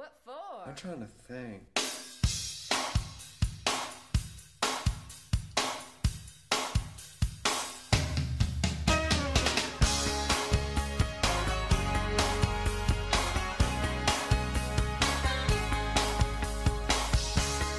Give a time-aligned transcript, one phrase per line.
[0.00, 0.32] What for?
[0.66, 1.60] I'm trying to think.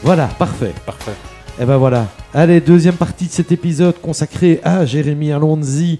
[0.04, 0.76] Voilà, parfait.
[0.86, 1.12] Parfait.
[1.60, 2.06] Et ben voilà.
[2.36, 6.00] Allez, deuxième partie de cet épisode consacré à Jérémy Alonzi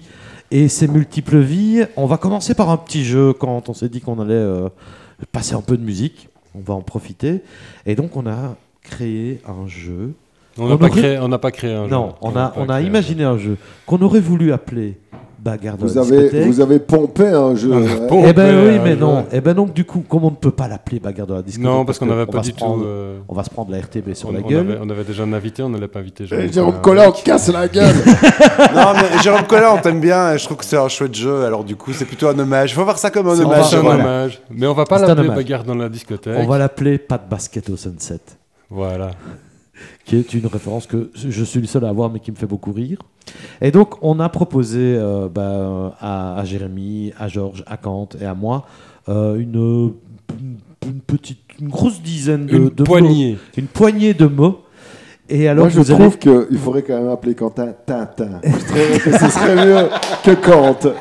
[0.52, 1.84] et ses multiples vies.
[1.96, 4.68] On va commencer par un petit jeu quand on s'est dit qu'on allait euh,
[5.32, 6.28] passer un peu de musique.
[6.54, 7.40] On va en profiter.
[7.86, 10.12] Et donc on a créé un jeu.
[10.58, 11.90] On n'a On pas, aurait- créé- on n'a pas créé un jeu.
[11.90, 13.56] Non, on a, pas on a créé un imaginé un jeu
[13.86, 14.98] qu'on aurait voulu appeler
[15.42, 16.46] Bagarre de Vous la avez, discothèque.
[16.46, 17.72] vous avez pompé un jeu.
[17.74, 18.14] Ah.
[18.26, 19.26] Eh ben oui, un mais non.
[19.32, 21.68] Eh ben donc du coup, comme on ne peut pas l'appeler Bagarre de la discothèque
[21.68, 22.64] Non, parce qu'on n'avait pas du tout.
[22.64, 24.70] euh, On va se prendre la RTB sur on, la on gueule.
[24.70, 27.08] avait, on avait déjà un invité, on n'allait pas inviter Et Jérôme Jérôme Collin.
[27.08, 27.94] On casse la gueule.
[28.74, 30.36] non, mais Jérôme Collin, on t'aime bien.
[30.36, 31.44] Je trouve que c'est un chouette jeu.
[31.44, 32.70] Alors, du coup, c'est plutôt un hommage.
[32.70, 33.64] Il faut voir ça comme un hommage.
[33.68, 34.04] C'est un voilà.
[34.04, 34.40] hommage.
[34.50, 36.36] Mais on va pas l'appeler bagarre dans la discothèque.
[36.38, 38.20] On va l'appeler Pas de basket au sunset.
[38.70, 39.10] Voilà.
[40.04, 42.46] Qui est une référence que je suis le seul à avoir, mais qui me fait
[42.46, 42.98] beaucoup rire.
[43.60, 48.24] Et donc, on a proposé euh, bah, à, à Jérémy, à Georges, à Kant et
[48.24, 48.66] à moi
[49.08, 49.92] euh, une,
[50.40, 53.32] une- petite, une grosse dizaine de, Une de poignée.
[53.32, 54.62] mots, une poignée de mots.
[55.28, 58.40] Et alors, Moi, je vous trouve qu'il faudrait quand même appeler Quentin Tintin.
[58.42, 59.88] Je trouve que ce serait mieux
[60.24, 60.92] que Kant.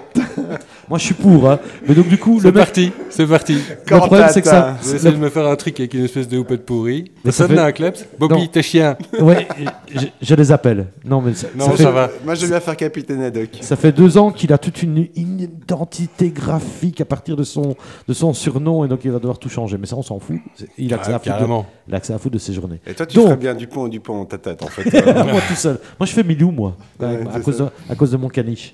[0.92, 1.50] Moi, je suis pour.
[1.50, 1.58] hein.
[1.88, 3.54] Mais donc, du coup, C'est le mec, parti, c'est parti.
[3.56, 6.28] le problème, c'est que ça, J'ai essayé de me faire un truc avec une espèce
[6.28, 7.12] de houppette pourrie.
[7.24, 8.06] Mais ça Ça donne fait- un kleps.
[8.20, 8.98] Bobby, t'es chien.
[9.20, 9.48] ouais,
[9.96, 10.88] je, je les appelle.
[11.06, 12.10] Non, mais ça, Non, ça ça fait, va.
[12.26, 13.50] Moi, j'aime bien faire Capitaine Haddock.
[13.62, 17.76] Ça fait deux ans qu'il a toute une, une identité graphique à partir de son,
[18.08, 19.78] de son surnom et donc il va devoir tout changer.
[19.80, 20.38] Mais ça, on s'en fout.
[20.56, 21.66] C'est- Il a accès, Ah, à, foutre de, carrément.
[21.88, 22.82] il a accès à foutre de ses journées.
[22.86, 24.82] Et toi, tu Donc- ferais bien Dupont Dupont en ta tête, en fait.
[25.08, 25.80] Euh, moi tout seul.
[26.00, 27.64] Moi, je fais Milou, moi, Ouais, à, c'est cause ça.
[27.66, 28.74] de, à cause de mon caniche.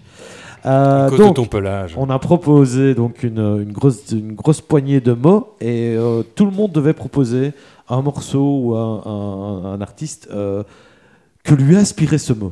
[0.68, 1.96] Euh, donc, de ton pelage.
[1.98, 6.46] on a proposé donc une, une, grosse, une grosse poignée de mots et euh, tout
[6.46, 7.54] le monde devait proposer
[7.90, 10.64] un morceau ou un, un- un artiste euh,
[11.44, 12.52] que lui a inspiré ce mot.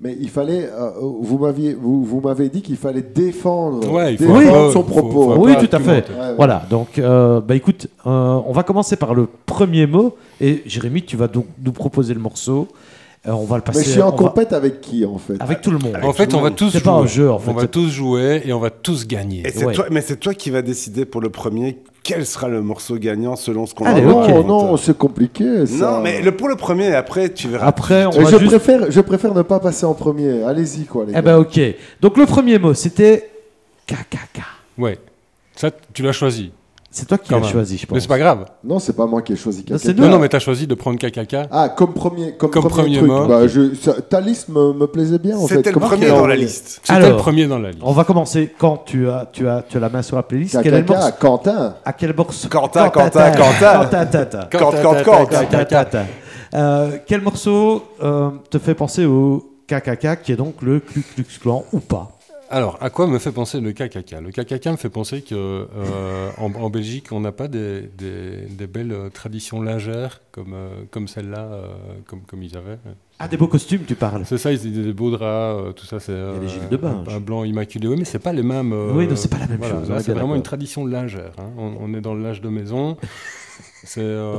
[0.00, 4.18] Mais il fallait, euh, vous m'aviez, vous, vous m'avez dit qu'il fallait défendre, Ouais, il
[4.18, 5.34] faut défendre pas- son propos.
[5.34, 5.44] faut.
[5.46, 6.00] Oui, tout à fait.
[6.08, 6.16] mentir.
[6.18, 6.34] Ouais, ouais.
[6.36, 11.02] Voilà, donc euh, bah écoute, euh, on va commencer par le premier mot et Jérémy,
[11.02, 12.66] tu vas donc nous proposer le morceau.
[13.28, 15.34] Euh, on va le passer Mais je suis en va- compète avec qui en fait
[15.40, 15.96] avec tout le monde.
[16.02, 16.84] En fait, on va tous C'est jouer.
[16.84, 17.50] pas un jeu, en fait.
[17.50, 19.46] On va tous jouer et on va tous gagner.
[19.46, 19.74] Et c'est Ouais.
[19.74, 23.36] toi, mais c'est toi qui vas décider pour le premier quel sera le morceau gagnant
[23.36, 25.66] selon ce qu'on Allez, va Non, non, c'est compliqué.
[25.66, 25.92] Ça.
[25.92, 27.64] Non, mais le, pour le premier, après, tu verras.
[27.64, 28.46] Après, on va je juste...
[28.46, 30.42] préfère, je préfère ne pas passer en premier.
[30.42, 31.22] Allez-y quoi les Eh gars.
[31.22, 31.60] ben ok.
[32.00, 33.30] Donc le premier mot, c'était
[33.86, 34.42] KKK.
[34.78, 34.98] Ouais.
[35.54, 36.50] Ça, tu l'as choisi.
[36.94, 37.94] C'est toi qui l'as choisi, je pense.
[37.96, 38.44] Mais c'est pas grave.
[38.62, 39.64] Non, c'est pas moi qui ai choisi
[39.96, 41.48] Non, Non, mais t'as choisi de prendre KKK.
[41.50, 43.10] Ah, comme premier, comme Comme premier, premier truc.
[43.10, 43.26] mot.
[43.26, 45.46] Bah, je, ça- ta liste me, me plaisait bien en.
[45.46, 46.80] C'était le premier dans la liste.
[46.84, 47.82] C'était le premier dans la liste.
[47.82, 50.58] On va commencer quand tu as, tu as, tu as la main sur la playlist.
[50.62, 51.74] Quel est le KKK, morceau Quentin.
[51.84, 53.78] À quel morceau Quentin, Quentin, Quentin, Quentin.
[53.80, 54.48] Quentin, Tata.
[54.52, 55.26] Quand, quand, quand.
[55.26, 56.04] Quentin.
[56.54, 61.24] Euh, Quel morceau euh, te fait penser au KKK, qui est donc le Ku Klux
[61.40, 62.10] Klan ou pas?
[62.54, 66.28] Alors, à quoi me fait penser le KKK Le KKK me fait penser que euh,
[66.36, 71.08] en, en Belgique, on n'a pas des, des- des belles traditions lingères comme, euh, comme
[71.08, 71.66] celle-là, euh,
[72.06, 72.76] comme, comme ils avaient.
[73.18, 74.24] Ah, des beaux costumes, tu parles.
[74.26, 77.02] C'est ça, ils des beaux draps, tout ça, c'est des gilets de bain.
[77.08, 77.88] un, blanc immaculé.
[77.88, 78.72] Oui, mais c'est pas les mêmes.
[78.72, 81.32] Oui, non, c'est pas la même voilà, chose, c'est vraiment une tradition lingère.
[81.38, 81.50] hein.
[81.56, 82.98] On, on est dans le linge de maison.
[83.84, 84.38] C'est euh,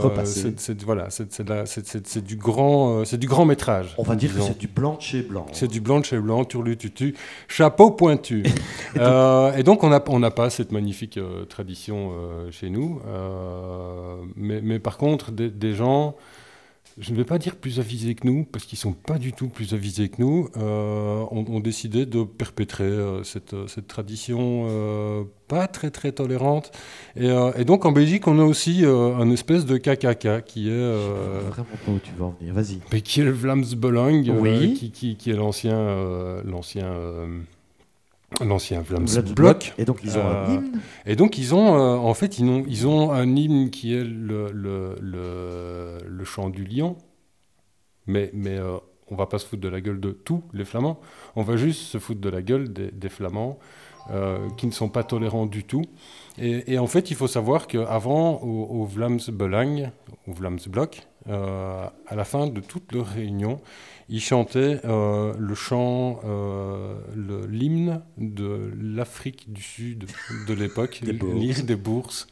[0.86, 3.94] voilà, c'est du grand, euh, c'est du grand métrage.
[3.98, 5.46] On va dire que c'est du blanc de chez blanc.
[5.52, 7.16] C'est du blanc de chez blanc, turlututu,
[7.48, 8.44] chapeau pointu.
[8.98, 12.12] Euh, et donc on n'a on n'a pas cette magnifique tradition
[12.52, 13.02] chez nous.
[13.08, 16.16] Euh, mais, mais par contre, des, des gens,
[16.98, 19.48] je ne vais pas dire plus avisés que nous, parce qu'ils sont pas du tout
[19.50, 25.24] plus avisés que nous, euh, ont, ont décidé de perpétrer euh, cette, cette tradition euh,
[25.48, 26.72] pas très très tolérante.
[27.16, 30.70] Et, euh, et donc en Belgique, on a aussi euh, un espèce de KKK qui
[30.70, 30.72] est...
[30.72, 32.54] euh, Vraiment pas où tu veux en venir.
[32.54, 32.80] Vas-y.
[32.92, 34.74] mais qui est le Vlamsbelang, euh, Oui.
[34.74, 36.42] qui, qui, qui est l'ancien, euh,
[38.41, 39.73] l'ancien, l'ancien Bloc.
[39.77, 40.79] Et donc ils ont un Euh, hymne.
[41.05, 44.03] Et donc ils ont, euh, en fait, ils ont, ils ont un hymne qui est
[44.03, 46.97] le, le, le, le chant du lion,
[48.06, 48.77] mais, mais euh,
[49.09, 51.00] on va pas se foutre de la gueule de tous les Flamands,
[51.35, 53.59] on va juste se foutre de la gueule des, des Flamands
[54.11, 55.83] euh, qui ne sont pas tolérants du tout.
[56.38, 59.91] Et, et en fait, il faut savoir qu'avant, au, au Vlamsbelang,
[60.27, 63.61] au Vlamsblok, euh, à la fin de toutes leurs réunions,
[64.09, 66.19] ils chantaient euh, le chant,
[67.47, 70.05] l'hymne de l'Afrique du Sud
[70.47, 72.27] de l'époque, l'île des bourses.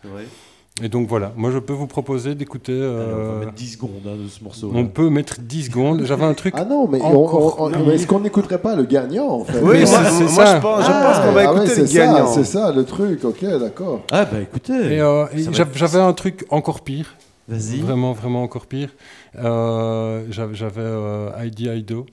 [0.84, 2.72] Et donc voilà, moi je peux vous proposer d'écouter.
[2.72, 4.72] Allez, on euh, va mettre 10 secondes hein, de ce morceau.
[4.74, 6.04] on peut mettre 10 secondes.
[6.06, 6.54] J'avais un truc.
[6.58, 9.86] Ah non, mais, on- on- est-ce qu'on n'écouterait pas le gagnant en fait Oui, Mais
[9.86, 10.56] moi, c'est- c'est moi, ça.
[10.56, 12.28] je pense, Ah, pense qu'on va ah ouais, écouter c'est le ça, gagnant.
[12.34, 14.02] C'est ça le truc, ok, d'accord.
[14.12, 17.16] Ah bah écoutez, Et, euh, et Ça j'avais un truc encore pire.
[17.50, 17.82] vas-y.
[17.82, 18.90] Vraiment, vraiment encore pire.
[19.38, 22.06] Euh, j'avais euh, Heidi Heido,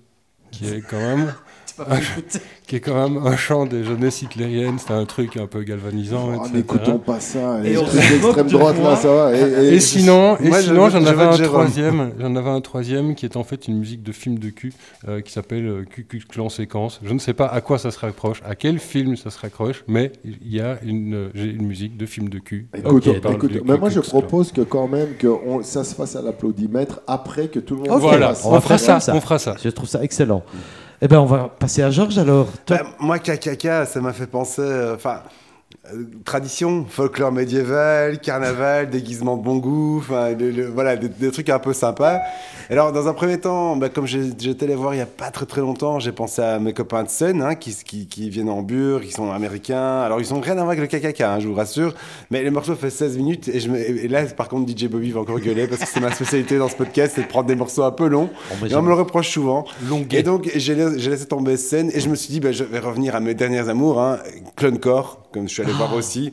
[0.51, 1.33] qui est quand même.
[2.67, 6.29] qui est quand même un chant des jeunesses hitlériennes, c'est un truc un peu galvanisant,
[6.37, 6.47] Oh.
[6.55, 7.61] N'écoutons pas ça.
[7.65, 8.91] Et d'extrême de droite moi.
[8.91, 9.37] là, ça va.
[9.37, 12.61] Et, Et sinon, et Moi, sinon je- j'en je avais un troisième, j'en avais un
[12.61, 14.73] troisième qui est en fait une musique de film de cul
[15.09, 17.01] euh, qui s'appelle euh, Cucu Clan Séquence.
[17.03, 19.85] Je ne sais pas à quoi ça se raccroche, à quel film ça se raccroche,
[19.89, 22.67] mais il y a une, euh, j'ai une musique de film de cul.
[22.75, 26.17] euh, Écoute, écoute, mais moi je propose que quand même que on- ça se fasse
[26.17, 28.99] à l'applaudimètre après que tout le monde Ok, Voilà, on fera ça.
[29.15, 29.57] on fera ça.
[29.63, 30.43] Je trouve ça excellent.
[31.01, 32.49] Eh ben on va passer à Georges alors.
[32.67, 34.63] Toi, Bah, moi, KKK, ça m'a fait penser.
[34.63, 34.97] euh,
[36.25, 41.49] tradition, folklore médiéval, carnaval, déguisement de bon goût, enfin, le- le- voilà, des, des trucs
[41.49, 42.19] un peu sympas.
[42.71, 45.47] Alors, dans un premier temps, bah, comme j'étais allé voir il y a pas très
[45.47, 48.63] très longtemps, j'ai pensé à mes copains de scène, hein, qui, qui, qui viennent en
[48.63, 50.01] bure, qui sont américains.
[50.01, 51.95] Alors, ils ont rien à voir avec le KKK, hein, je vous rassure.
[52.31, 55.11] Mais le morceau fait 16 minutes et, je me- et là, par contre, DJ Bobby
[55.13, 57.57] va encore gueuler parce que c'est ma spécialité dans ce podcast, c'est de prendre des
[57.57, 58.29] morceaux un peu longs.
[58.53, 59.65] on met Et on me le reproche souvent.
[59.89, 60.19] Longuet.
[60.19, 62.65] Et donc, j'ai la- j'ai laissé tomber scène et je me suis dit, bah, je
[62.65, 64.19] vais revenir à mes derniers amours, hein,
[64.57, 66.33] Clowncore, comme je suis allé voir aussi,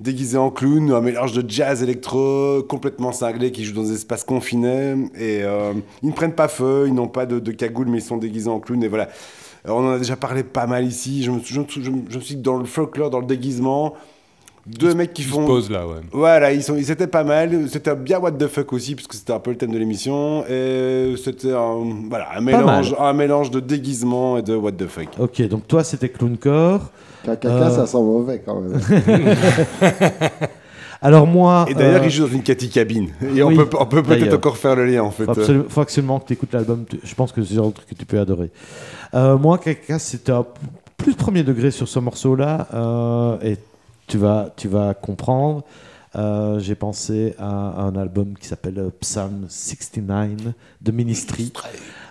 [0.00, 4.24] déguisé en clown, un mélange de jazz électro, complètement cinglé, qui joue dans des espaces
[4.24, 5.08] confinés.
[5.16, 5.72] Et euh,
[6.02, 8.60] ils ne prennent pas feu, ils n'ont pas de, cagoule, mais ils sont déguisés en
[8.60, 8.82] clown.
[8.82, 9.08] Et voilà.
[9.64, 11.22] Alors, on en a déjà parlé pas mal ici.
[11.22, 13.94] Je me, je, me suis- dit, dans le folklore, dans le déguisement,
[14.66, 15.44] deux mecs qui se font.
[15.46, 15.96] pose là, ouais.
[16.12, 17.68] Voilà, ils, sont, ils étaient pas mal.
[17.70, 20.44] C'était bien what the fuck aussi, puisque c'était un peu le thème de l'émission.
[20.48, 25.08] Et c'était un, voilà, un, mélange, un mélange de déguisement et de what the fuck.
[25.18, 26.80] Ok, donc toi c'était Clowncore.
[27.24, 27.70] KKK, Euh.
[27.70, 28.78] ça sent mauvais quand même.
[31.02, 31.66] Alors moi.
[31.68, 33.10] Et d'ailleurs, euh, il joue dans une Cathy cabine.
[33.36, 35.24] Et on peut, on peut peut-être encore faire le lien, en fait.
[35.24, 36.84] faut, absolument, faut absolument que tu écoutes l'album.
[37.02, 38.50] Je pense que c'est le genre de truc que tu peux adorer.
[39.14, 40.46] Euh, moi, KKK, c'était un
[40.96, 42.68] plus premier degré sur ce morceau-là.
[42.72, 43.56] euh, et
[44.06, 45.62] tu vas, tu vas comprendre.
[46.16, 51.52] Euh, J'ai pensé à un album qui s'appelle euh, Psalm 69 de Ministry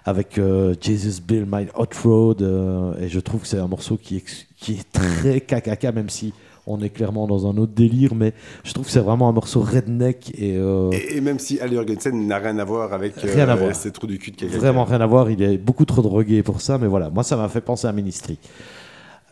[0.06, 2.42] avec euh, Jesus Build My Hot Road.
[2.42, 4.24] euh, et je trouve que c'est un morceau qui est,
[4.58, 6.34] qui est très KKK, même si
[6.68, 8.14] on est clairement dans un autre délire.
[8.14, 8.34] Mais
[8.66, 10.58] je trouve que c'est vraiment un morceau redneck et.
[10.58, 13.56] euh, Et, et même si Al Jorgensen n'a rien à voir avec euh, Rien à
[13.56, 13.74] voir.
[13.74, 14.52] ces trous du cul de KKK.
[14.58, 17.38] Vraiment rien à voir, il est beaucoup trop drogué pour ça, mais voilà, moi ça
[17.38, 18.38] m'a fait penser à Ministry.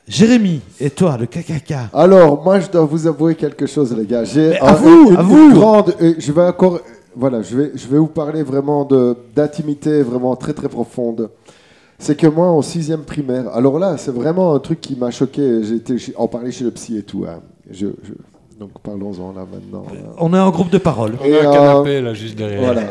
[0.07, 4.23] Jérémy, et toi, le KKK Alors, moi, je dois vous avouer quelque chose, les gars.
[4.23, 5.53] J'ai un- à vous, une, à une vous.
[5.53, 5.93] grande.
[5.99, 6.79] et Je vais encore.
[7.15, 11.29] Voilà, je vais, je vais vous parler vraiment de d'intimité vraiment très très profonde.
[11.99, 15.61] C'est que moi, en sixième primaire, alors là, c'est vraiment un truc qui m'a choqué.
[15.63, 17.25] J'ai été chez- en parler chez le psy et tout.
[17.27, 17.41] hein.
[17.69, 18.13] Je, je-
[18.59, 19.83] donc parlons-en là maintenant.
[20.19, 21.13] On est en groupe de parole.
[21.21, 22.61] On Et, a un euh, canapé là juste derrière.
[22.63, 22.83] Voilà.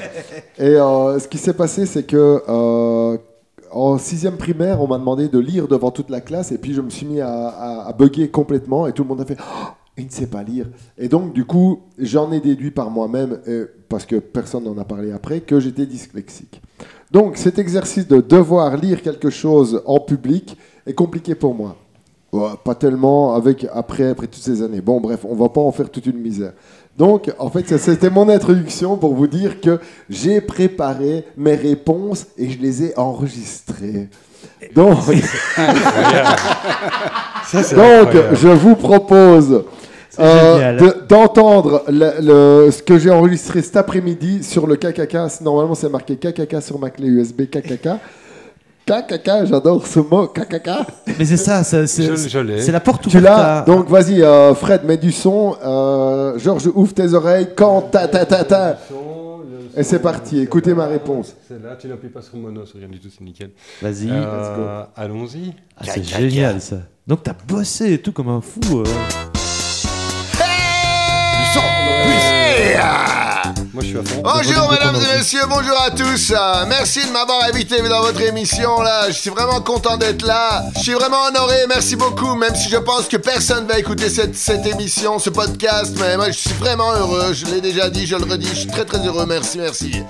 [0.59, 3.17] Et euh, ce qui s'est passé, c'est que euh,
[3.71, 6.81] en sixième primaire, on m'a demandé de lire devant toute la classe, et puis je
[6.81, 10.07] me suis mis à, à, bugger complètement, et tout le monde a fait Oh, il
[10.07, 10.67] ne sait pas lire.
[10.99, 13.39] Et donc, du coup, j'en ai déduit par moi-même,
[13.89, 16.61] parce que personne n'en a parlé après, que j'étais dyslexique.
[17.11, 20.57] Donc, cet exercice de devoir lire quelque chose en public
[20.87, 21.77] est compliqué pour moi.
[22.65, 24.81] Pas tellement avec après après toutes ces années.
[24.81, 26.53] Bon bref, on va pas en faire toute une misère.
[26.99, 29.79] Donc en fait, c'était mon introduction pour vous dire que
[30.11, 34.09] j'ai préparé mes réponses et je les ai enregistrées.
[34.75, 34.99] Donc,
[37.45, 39.65] Ça, donc je vous propose
[40.19, 42.11] euh, de- d'entendre le,
[42.67, 45.17] le- ce que j'ai enregistré cet après-midi sur le KKK.
[45.43, 47.89] Normalement, c'est marqué KKK sur ma clé USB KKK.
[48.87, 50.69] KKK, j'adore ce mot, KKK.
[51.19, 51.87] Mais c'est ça, c'est
[52.73, 55.55] la porte Tu ouverte l'as à- Donc vas-y, euh, Fred, mets du son.
[55.65, 57.49] Euh, Georges, ouvre tes oreilles.
[57.57, 58.79] Quand ta ta ta ta.
[59.77, 61.35] Et c'est parti, écoutez ma réponse.
[61.47, 63.51] C'est là, tu n'appuies pas sur mono, c'est rien du tout, c'est nickel.
[63.81, 64.09] Vas-y.
[64.11, 65.53] Euh, Allons-y.
[65.77, 66.79] Ah, c'est génial ça.
[67.07, 68.81] Donc t'as bossé et tout comme un fou.
[68.81, 68.85] euh.
[73.81, 74.21] Moi, je suis à fond.
[74.23, 76.33] Bonjour mesdames et messieurs, bonjour à tous.
[76.33, 79.07] Euh, merci de m'avoir invité dans votre émission là.
[79.09, 80.65] Je suis vraiment content d'être là.
[80.77, 82.35] Je suis vraiment honoré, merci beaucoup.
[82.35, 86.27] Même si je pense que personne va écouter cette, cette émission, ce podcast, mais moi
[86.31, 87.33] je suis vraiment heureux.
[87.33, 88.49] Je l'ai déjà dit, je le redis.
[88.51, 89.25] Je suis très très heureux.
[89.27, 90.03] Merci, merci.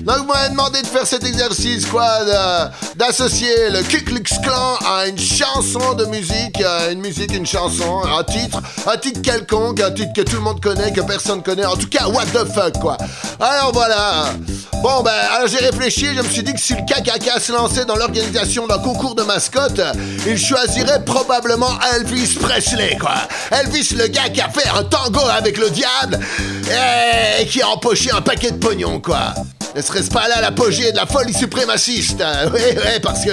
[0.00, 4.78] Donc vous m'avez demandé de faire cet exercice quoi, de- d'associer le Ku Klux Klan
[4.84, 8.58] à une chanson de musique, euh, une musique, une chanson, un titre,
[8.92, 11.66] un titre quelconque, un titre que tout le monde connaît, que personne connaît.
[11.66, 12.96] En tout cas, what the fuck quoi.
[13.40, 14.26] Alors voilà.
[14.82, 17.84] Bon, ben, alors j'ai réfléchi, je me suis dit que si le KKK se lançait
[17.84, 19.80] dans l'organisation d'un concours de mascotte,
[20.26, 23.14] il choisirait probablement Elvis Presley, quoi.
[23.52, 26.18] Elvis, le gars qui a fait un tango avec le diable
[27.40, 29.34] et qui a empoché un paquet de pognon, quoi.
[29.74, 33.30] Ne serait-ce pas là l'apogée de la folie suprémaciste Oui, oui, parce que,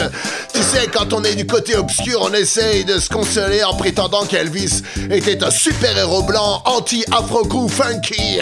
[0.53, 4.25] tu sais, quand on est du côté obscur, on essaye de se consoler en prétendant
[4.25, 8.39] qu'Elvis était un super-héros blanc anti-afro-crew funky.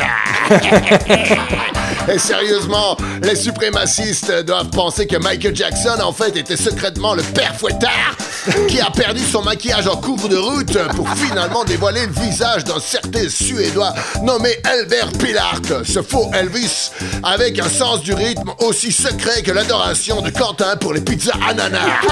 [2.13, 7.55] Et sérieusement, les suprémacistes doivent penser que Michael Jackson, en fait, était secrètement le père
[7.55, 8.15] fouettard
[8.67, 12.79] qui a perdu son maquillage en cours de route pour finalement dévoiler le visage d'un
[12.79, 16.91] certain Suédois nommé Albert Pilart, ce faux Elvis,
[17.23, 21.79] avec un sens du rythme aussi secret que l'adoration de Quentin pour les pizzas ananas.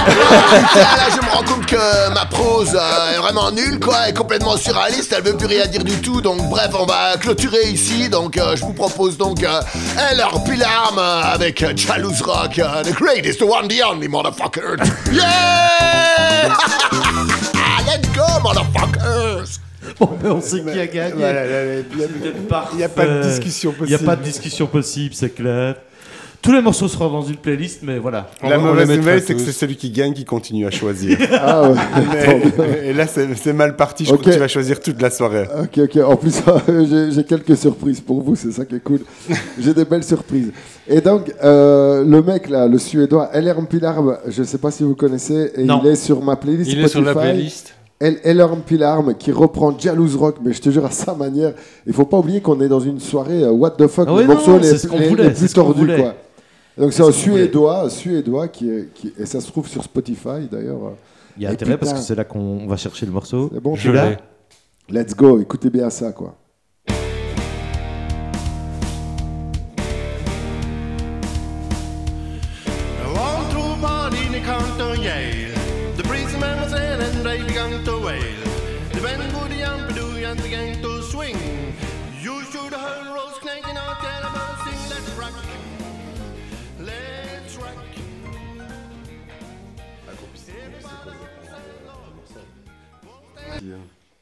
[0.74, 4.56] Là, je me rends compte que ma prose euh, est vraiment nulle, quoi, est complètement
[4.56, 8.38] surréaliste, elle veut plus rien dire du tout, donc bref, on va clôturer ici, donc
[8.38, 9.60] euh, je vous propose donc euh,
[10.10, 14.78] Eller Pilarm euh, avec Jalouse Rock, the greatest, the one, the only, motherfucker.
[15.12, 16.56] Yeah!
[17.86, 19.65] Let's go, motherfuckers!
[20.00, 21.14] Bon, ben, on sait qui a gagné.
[21.16, 22.06] Voilà, là, là, il y a-
[22.72, 24.04] il n'y a pas de discussion Il n'y a possible.
[24.10, 25.76] pas de discussion possible, c'est clair.
[26.42, 28.28] Tous les morceaux seront dans une playlist, mais voilà.
[28.40, 31.18] On La mauvaise nouvelle, c'est que c'est celui qui gagne qui continue à choisir.
[31.32, 31.76] Ah ouais.
[32.58, 34.04] Mais- et là, c'est mal parti.
[34.04, 34.20] Je Ok.
[34.20, 35.48] crois que tu vas choisir toute la soirée.
[35.60, 35.96] Ok, ok.
[36.04, 36.40] En plus,
[37.14, 39.00] j'ai- quelques surprises pour vous, c'est ça qui est cool.
[39.58, 40.52] J'ai des belles surprises.
[40.86, 44.84] Et donc, euh, le mec là, le suédois, Ellerm Pilarm, je ne sais pas si
[44.84, 45.80] vous connaissez, et Non.
[45.82, 47.74] il est sur ma playlist Il est sur la playlist.
[47.98, 51.54] El- Ellerm Pilarm qui reprend Jalouse Rock, mais je te jure à sa manière.
[51.86, 54.26] Il faut pas oublier qu'on est dans une soirée euh, What the fuck, Ah ouais,
[54.26, 56.14] non, morceaux non, les, ce les- voulait, les c'est plus quoi.
[56.78, 60.92] Donc c'est un suédois, suédois qui, est- qui- et ça se trouve sur Spotify d'ailleurs.
[61.38, 63.50] Il y a Et intérêt parce que c'est là qu'on va chercher le morceau.
[63.62, 64.16] Bon, Je l'ai.
[64.90, 66.34] Let's go, écoutez bien ça quoi.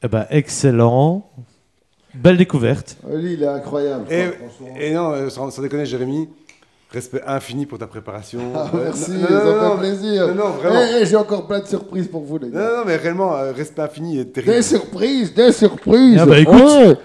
[0.05, 1.27] Eh ben, excellent.
[2.13, 2.95] Belle découverte.
[3.03, 4.05] Ah, Lui, il est incroyable.
[4.11, 4.75] Et, quoi, franchement.
[4.79, 6.29] et non, euh, sans, sans déconner, Jérémy,
[6.91, 8.39] respect infini pour ta préparation.
[8.55, 10.35] Ah, merci, non, ça non, fait non, plaisir.
[10.35, 10.79] Non, vraiment.
[10.79, 12.59] Eh, eh, J'ai encore plein de surprises pour vous, les Non, gars.
[12.69, 14.53] non, non, mais réellement, euh, respect infini et terrible.
[14.53, 16.19] Des surprises, des surprises.
[16.21, 16.61] Ah bah, écoute.
[16.61, 16.95] Ouais.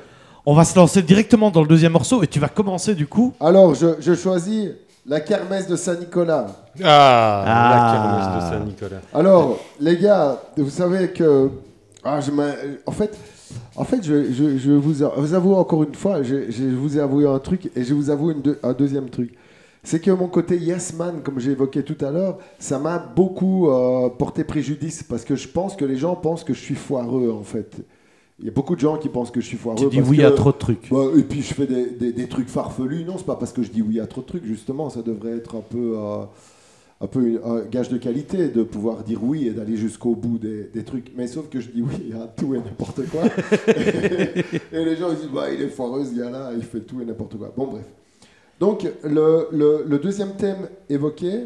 [0.45, 3.33] On va se lancer directement dans le deuxième morceau et tu vas commencer du coup.
[3.41, 4.69] Alors, je, je choisis
[5.07, 6.47] la kermesse de Saint-Nicolas.
[6.85, 7.71] Ah, Ah.
[7.75, 9.01] la kermesse de Saint-Nicolas.
[9.15, 11.49] Alors, les gars, vous savez que.
[12.03, 12.31] Ah, je
[12.87, 13.19] en fait,
[13.77, 17.27] en fait je, je, je vous, avoue encore une fois, je, je vous ai avoué
[17.27, 19.35] un truc et je vous avoue une deux- un deuxième truc.
[19.83, 23.71] C'est que mon côté yes man, comme j'ai évoqué tout à l'heure, ça m'a beaucoup
[23.71, 27.31] euh, porté préjudice parce que je pense que les gens pensent que je suis foireux
[27.31, 27.77] en fait.
[28.39, 29.77] Il y a beaucoup de gens qui pensent que je suis foireux.
[29.79, 30.89] Tu dis parce oui que- à trop de trucs.
[30.91, 33.05] bah, et puis je fais des, des- des trucs farfelus.
[33.05, 34.89] Non, c'est pas parce que je dis oui à trop de trucs, justement.
[34.89, 36.23] Ça devrait être un peu, euh,
[37.03, 40.65] un peu un gage de qualité de pouvoir dire oui et d'aller jusqu'au bout des,
[40.65, 41.13] des trucs.
[41.17, 43.23] Mais sauf que je dis oui à tout et n'importe quoi.
[44.73, 47.05] et les gens ils disent bah, il est foireux ce gars-là, il fait tout et
[47.05, 47.53] n'importe quoi.
[47.57, 47.85] Bon, bref.
[48.59, 51.45] Donc, le, le- le deuxième thème évoqué,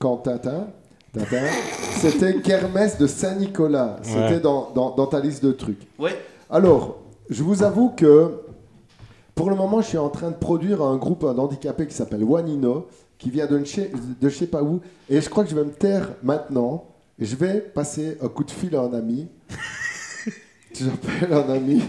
[0.00, 0.66] quand Tintin,
[1.12, 1.44] Tintin,
[1.98, 3.98] c'était Kermesse de Saint-Nicolas.
[4.02, 4.40] C'était Ouais.
[4.40, 5.86] dans, dans- dans ta liste de trucs.
[6.00, 6.16] Ouais.
[6.50, 6.98] Alors,
[7.30, 8.32] je vous avoue que
[9.36, 12.86] pour le moment, je suis en train de produire un groupe d'handicapés qui s'appelle Wanino,
[13.18, 14.80] qui vient de, chez, de je sais pas où.
[15.08, 16.84] Et je crois que je vais me taire maintenant.
[17.18, 19.28] Et je vais passer un coup de fil à un ami.
[20.74, 21.82] J'appelle un ami.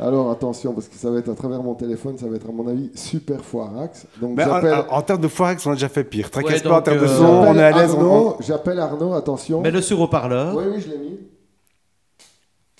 [0.00, 2.52] Alors attention, parce que ça va être à travers mon téléphone, ça va être à
[2.52, 4.06] mon avis super foirax.
[4.20, 6.30] Donc Ben, en, j'appelle en- en termes de forex, on a déjà fait pire.
[6.30, 7.94] Tracasse Ouais, pas en termes de euh, son, on est à j'appelle l'aise.
[7.94, 9.60] on- Arnaud, J'appelle Arnaud, attention.
[9.60, 10.56] Mets-le sur haut-parleur.
[10.56, 11.18] Oui, oui, je l'ai mis.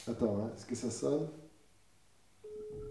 [0.09, 1.29] Attends, hein, est-ce que ça sonne?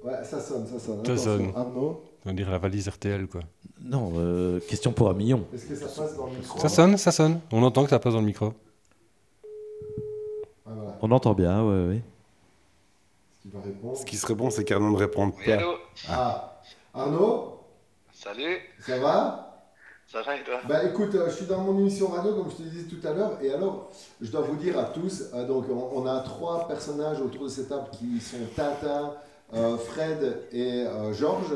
[0.04, 1.04] Ouais, ça sonne, ça sonne.
[1.06, 1.52] Ça Attention, sonne.
[1.56, 3.42] Arnaud, On va dire la valise RTL, quoi.
[3.84, 5.46] Non, euh, question pour un million.
[5.54, 7.40] est-ce que ça passe dans le micro Ça sonne, ça sonne.
[7.52, 8.54] On entend que ça passe dans le micro.
[10.66, 10.98] Ah, voilà.
[11.02, 12.02] On entend bien, ouais, ouais.
[13.52, 15.54] Va répondre Ce qui serait bon, c'est qu'Arnaud ne réponde Oui, pas.
[15.54, 15.74] allô
[16.08, 16.62] Ah,
[16.94, 17.58] Arnaud,
[18.14, 19.48] Salut, ça va?
[20.08, 20.60] Ça va et toi?
[20.68, 23.14] Bah écoute, euh, je suis dans mon émission radio, comme je te disais tout à
[23.14, 23.90] l'heure, et alors,
[24.22, 27.50] je dois vous dire à tous, euh, donc on, on a trois personnages autour de
[27.50, 29.14] cette table qui sont Tintin,
[29.56, 31.56] euh, Fred et euh, Georges.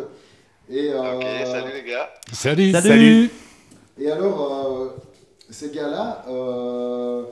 [0.69, 2.10] Et, euh, Ok, salut les gars.
[2.31, 3.29] Salut Salut,
[4.00, 4.88] Et alors, euh,
[5.50, 7.24] ces gars-là, euh,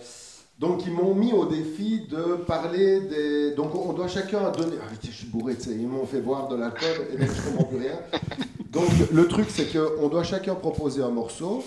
[0.59, 3.51] donc ils m'ont mis au défi de parler des.
[3.55, 4.75] Donc on doit chacun donner.
[4.81, 7.49] Ah, je suis bourré, tu sais, ils m'ont fait boire de l'alcool et donc je
[7.49, 7.99] comprends plus rien.
[8.71, 11.63] Donc le truc c'est que on doit chacun proposer un morceau.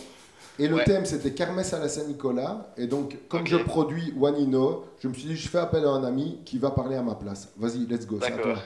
[0.58, 0.84] Et le Ouais.
[0.84, 2.72] thème c'était Kermesse à la Saint-Nicolas.
[2.76, 6.02] Et donc comme je produis Wanino, je me suis dit je fais appel à un
[6.02, 7.48] ami qui va parler à ma place.
[7.58, 8.18] Vas-y, let's go.
[8.20, 8.46] c'est à toi.
[8.54, 8.62] D'accord.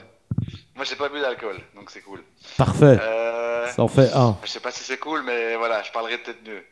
[0.75, 2.23] Moi, j'ai pas bu d'alcool, donc c'est cool.
[2.57, 2.97] Parfait.
[2.99, 4.37] Euh, Ça en fait un.
[4.43, 6.63] Je sais pas si c'est cool, mais voilà, je parlerai peut-être mieux.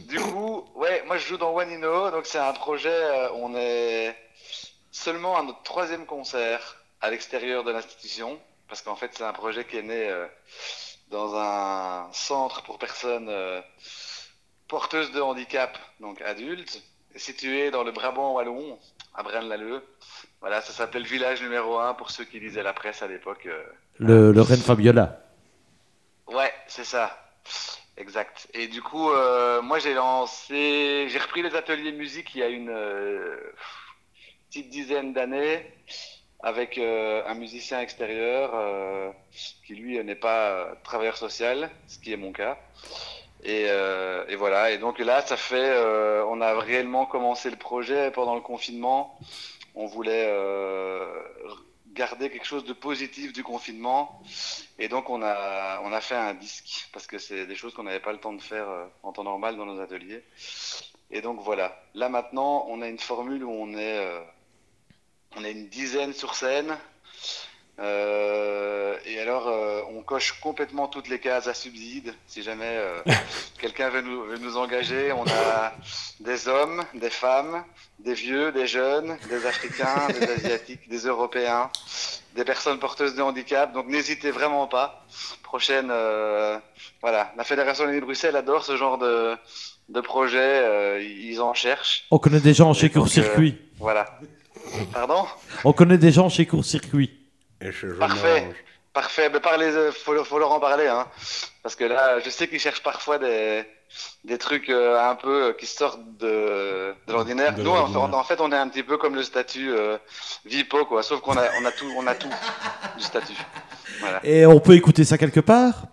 [0.00, 4.16] Du coup, ouais, moi je joue dans Wanino, donc c'est un projet, euh, on est
[4.90, 9.64] seulement à notre troisième concert à l'extérieur de l'institution, parce qu'en fait c'est un projet
[9.64, 10.26] qui est né euh,
[11.10, 13.60] dans un centre pour personnes euh,
[14.68, 16.82] porteuses de handicap, donc adultes,
[17.16, 18.78] situé dans le Brabant wallon,
[19.14, 19.82] à Braine-l'Alleud.
[20.40, 23.46] Voilà, ça s'appelait le village numéro 1 pour ceux qui lisaient la presse à l'époque.
[23.46, 23.62] euh,
[23.98, 25.20] Le, le Reine Fabiola.
[26.26, 27.18] Ouais, c'est ça.
[27.96, 28.48] Exact.
[28.54, 32.48] Et du coup, euh, moi j'ai lancé, j'ai repris les ateliers musique il y a
[32.48, 33.36] une euh,
[34.48, 35.64] petite dizaine d'années
[36.42, 39.14] avec euh, un musicien extérieur
[39.64, 42.58] qui lui n'est pas travailleur social, ce qui est mon cas.
[43.44, 44.70] Et, euh, et voilà.
[44.70, 49.18] Et donc là, ça fait, euh, on a réellement commencé le projet pendant le confinement.
[49.74, 51.04] On voulait euh,
[51.94, 54.22] garder quelque chose de positif du confinement.
[54.78, 57.84] Et donc on a, on a fait un disque, parce que c'est des choses qu'on
[57.84, 60.22] n'avait pas le temps de faire euh, en temps normal dans nos ateliers.
[61.10, 64.20] Et donc voilà, là maintenant on a une formule où on est, euh,
[65.36, 66.76] on est une dizaine sur scène.
[67.80, 72.14] Euh, et alors euh, on coche complètement toutes les cases à subside.
[72.26, 73.00] Si jamais euh,
[73.58, 75.72] quelqu'un veut nous, veut nous engager, on a
[76.20, 77.64] des hommes, des femmes,
[77.98, 81.70] des vieux, des jeunes, des Africains, des Asiatiques, des Européens
[82.34, 83.72] des personnes porteuses de handicap.
[83.72, 85.04] Donc n'hésitez vraiment pas.
[85.42, 86.58] Prochaine, euh,
[87.00, 89.36] voilà, la Fédération de Bruxelles adore ce genre de,
[89.88, 90.38] de projet.
[90.40, 92.06] euh, ils en cherchent.
[92.10, 93.56] On connaît des gens chez Et donc, Court Circuit.
[93.78, 94.18] Voilà.
[94.92, 95.26] Pardon?
[95.64, 97.23] On connaît des gens chez Court Circuit.
[97.60, 98.48] Et je, je Parfait.
[98.92, 99.28] Parfait.
[99.32, 101.06] Mais parlez, euh, faut, faut leur en parler, hein.
[101.62, 103.64] Parce que là, je sais qu'ils cherchent parfois des,
[104.24, 107.56] des trucs euh, un peu euh, qui sortent de, de l'ordinaire.
[107.58, 109.98] Nous, en, fait, on est un petit peu comme le statut euh,
[110.44, 111.02] Vipo, quoi.
[111.02, 112.30] Sauf qu'on a, on a tout, on a tout
[112.96, 113.36] du statut.
[114.00, 114.20] Voilà.
[114.24, 115.86] Et on peut écouter ça quelque part?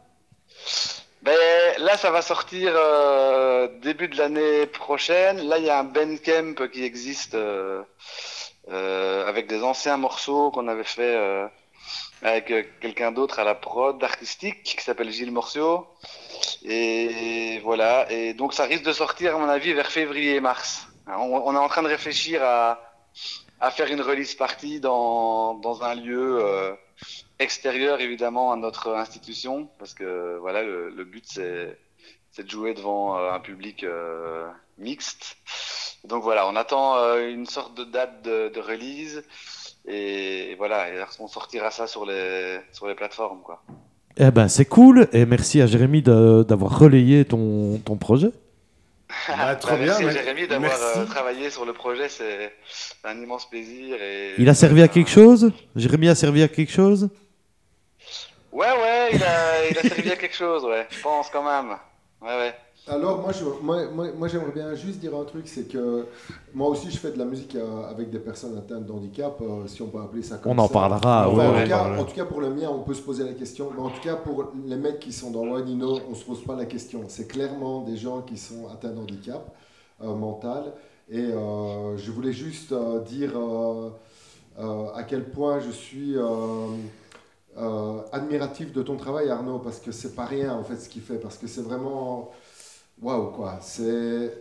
[1.23, 1.37] Ben,
[1.77, 5.47] là, ça va sortir euh, début de l'année prochaine.
[5.47, 7.37] Là, il y a un Bandcamp qui existe
[8.71, 11.47] avec des anciens morceaux qu'on avait fait euh,
[12.21, 15.87] avec euh, quelqu'un d'autre à la prod artistique qui s'appelle Gilles Morceau.
[16.63, 18.11] Et voilà.
[18.11, 20.87] Et donc, ça risque de sortir, à mon avis, vers février-mars.
[21.07, 22.79] On, on est en train de réfléchir à,
[23.71, 26.39] faire une release party dans, un lieu.
[26.41, 26.73] euh,
[27.41, 33.31] extérieur évidemment à notre institution parce que voilà le, but c'est de jouer devant euh,
[33.31, 35.37] un public euh, mixte
[36.07, 39.23] donc voilà on attend euh, une sorte de date de, de release
[39.87, 43.61] et, et voilà et on sortira ça sur les sur les plateformes quoi
[44.17, 45.07] Eh ben, c'est cool.
[45.13, 48.31] Et merci à Jérémy d'avoir relayé ton, ton projet.
[49.27, 49.99] Bah, trop Bah, bien.
[49.99, 52.53] merci Jérémy d'avoir euh, travaillé sur le projet c'est
[53.03, 55.51] un immense plaisir et Il a servi à quelque chose?
[55.75, 57.09] Jérémy a servi à quelque chose?
[58.51, 61.77] Ouais ouais il a, il a servi à quelque chose ouais je pense quand même
[62.21, 62.53] ouais ouais
[62.87, 66.07] Alors moi, je, moi, moi, moi, j'aimerais bien juste dire un truc, c'est que
[66.53, 69.67] moi aussi je fais de la musique euh, avec des personnes atteintes de handicap, euh,
[69.67, 70.73] si on peut appeler ça comme On en ça.
[70.73, 71.29] parlera.
[71.29, 71.63] On ouais, en, ouais.
[71.63, 71.99] tout cas, ouais.
[71.99, 73.69] en tout cas, pour le mien, on peut se poser la question.
[73.75, 76.43] Mais en tout cas, pour les mecs qui sont dans Wanino, on ne se pose
[76.43, 77.03] pas la question.
[77.07, 79.55] C'est clairement des gens qui sont atteints de handicap
[80.03, 80.73] euh, mental.
[81.07, 82.73] Et euh, je voulais juste
[83.05, 83.33] dire
[84.57, 86.15] à quel point je suis
[88.11, 91.17] admiratif de ton travail, Arnaud, parce que c'est pas rien en fait ce qu'il fait,
[91.19, 92.31] parce que c'est vraiment
[93.01, 93.59] waouh quoi.
[93.61, 94.33] C'est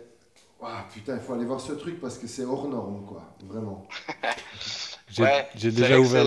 [0.59, 3.87] waouh, putain, il faut aller voir ce truc parce que c'est hors norme quoi, vraiment.
[5.09, 6.25] J'ai Ouais, j'ai C'est déjà ouvert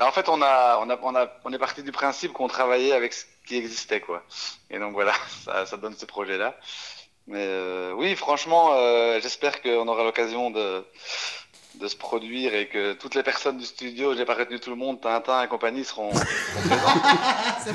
[0.00, 2.92] en fait, on a, on a, on a, on est parti du principe qu'on travaillait
[2.92, 4.22] avec ce qui existait, quoi.
[4.70, 5.12] Et donc voilà,
[5.44, 6.56] ça, ça donne ce projet-là.
[7.26, 10.84] Mais euh, oui, franchement, euh, j'espère qu'on aura l'occasion de,
[11.80, 14.76] de se produire et que toutes les personnes du studio, j'ai pas retenu tout le
[14.76, 17.74] monde, Tintin et compagnie seront, présents.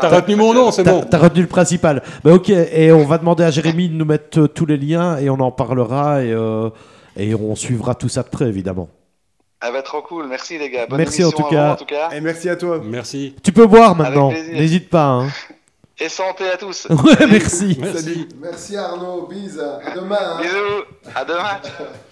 [0.00, 1.02] T'as retenu mon nom, c'est bon.
[1.02, 2.02] t'as retenu le principal.
[2.24, 5.18] Bah, ok, et on va demander à Jérémy de nous mettre euh, tous les liens
[5.18, 6.70] et on en parlera et, euh,
[7.16, 8.88] et on suivra tout ça de près, évidemment.
[9.60, 10.86] Ah bah trop cool, merci les gars.
[10.88, 11.72] Bonne Merci en tout vous, cas.
[11.74, 12.10] en tout cas.
[12.10, 12.80] Et merci à toi.
[12.84, 13.36] Merci.
[13.44, 15.04] Tu peux boire maintenant, n'hésite pas.
[15.06, 15.28] hein.
[16.00, 16.88] Et santé à tous.
[16.90, 17.78] Ouais, merci.
[17.80, 18.28] Merci.
[18.40, 20.16] Merci Arnaud, bise, à demain.
[20.20, 20.40] hein.
[20.42, 21.60] Bisous, à demain.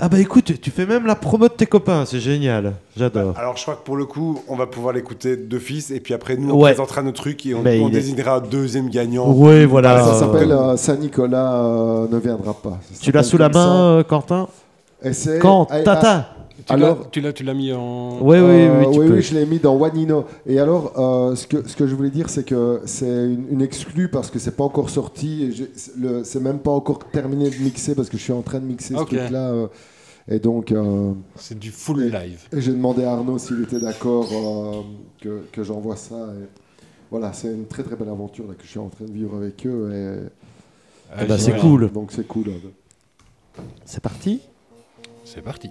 [0.00, 2.74] Ah bah écoute, tu fais même la promo de tes copains, c'est génial.
[2.96, 3.34] J'adore.
[3.36, 6.36] Alors je crois que pour le coup, on va pouvoir l'écouter d'office et puis après
[6.36, 6.70] nous on Ouais.
[6.70, 9.28] présentera nos trucs et on, Mais on il est- désignera un deuxième gagnant.
[9.32, 10.04] Ouais, voilà.
[10.04, 12.78] Ça euh, s'appelle euh, Saint-Nicolas euh, ne viendra pas.
[12.92, 13.66] Ça Tu l'as s'appelle sous la comme ça.
[13.68, 14.48] main, euh, Quentin?
[15.02, 18.20] Et c'est- Quand ah, Tata ah, Tu Alors- l'as- tu l'as, tu l'as mis en.
[18.20, 19.14] Ouais, oui, Euh, oui, tu oui, peux.
[19.14, 20.24] oui, je l'ai mis dans Wanino.
[20.46, 23.62] Et alors, euh, ce, que, ce que je voulais dire, c'est que c'est une, une
[23.62, 25.44] exclue parce que c'est pas encore sorti.
[25.44, 28.32] et j'ai- c'est le- C'est même pas encore terminé de mixer parce que je suis
[28.32, 29.50] en train de mixer ce truc-là.
[29.50, 29.66] euh,
[30.30, 32.40] et donc, euh, C'est du full live.
[32.52, 34.82] et j'ai demandé à Arnaud s'il était d'accord euh,
[35.22, 36.16] que, que j'envoie ça.
[36.16, 36.44] Et
[37.10, 39.36] voilà, c'est une très très belle aventure là, que je suis en train de vivre
[39.36, 39.90] avec eux.
[39.94, 40.28] Et,
[41.22, 41.90] Eh ben, c'est cool.
[41.92, 42.46] Donc c'est cool.
[43.84, 44.40] C'est parti?
[45.24, 45.70] C'est parti.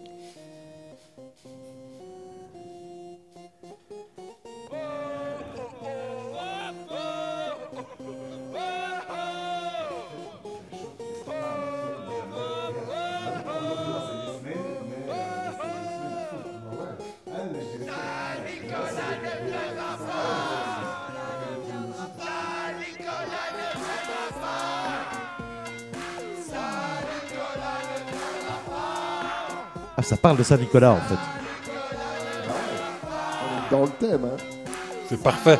[30.08, 31.18] Ça parle de Saint-Nicolas en fait.
[33.44, 34.26] On est dans le thème.
[34.26, 34.38] hein.
[35.10, 35.60] C'est parfait.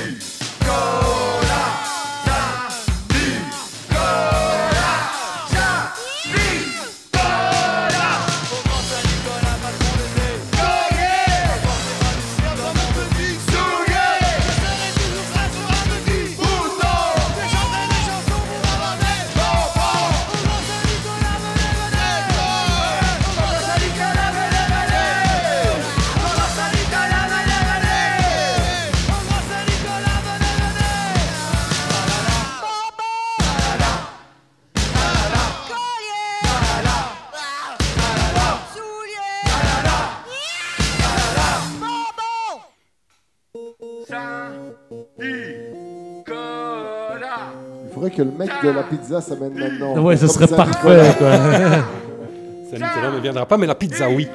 [48.21, 49.97] que le mec de la pizza s'amène maintenant.
[50.03, 51.35] Ouais, ce serait parfait quoi.
[52.69, 54.27] Saint-Nicolas ne viendra pas, mais la pizza, oui.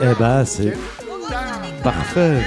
[0.00, 0.72] eh ben, c'est
[1.82, 2.38] parfait.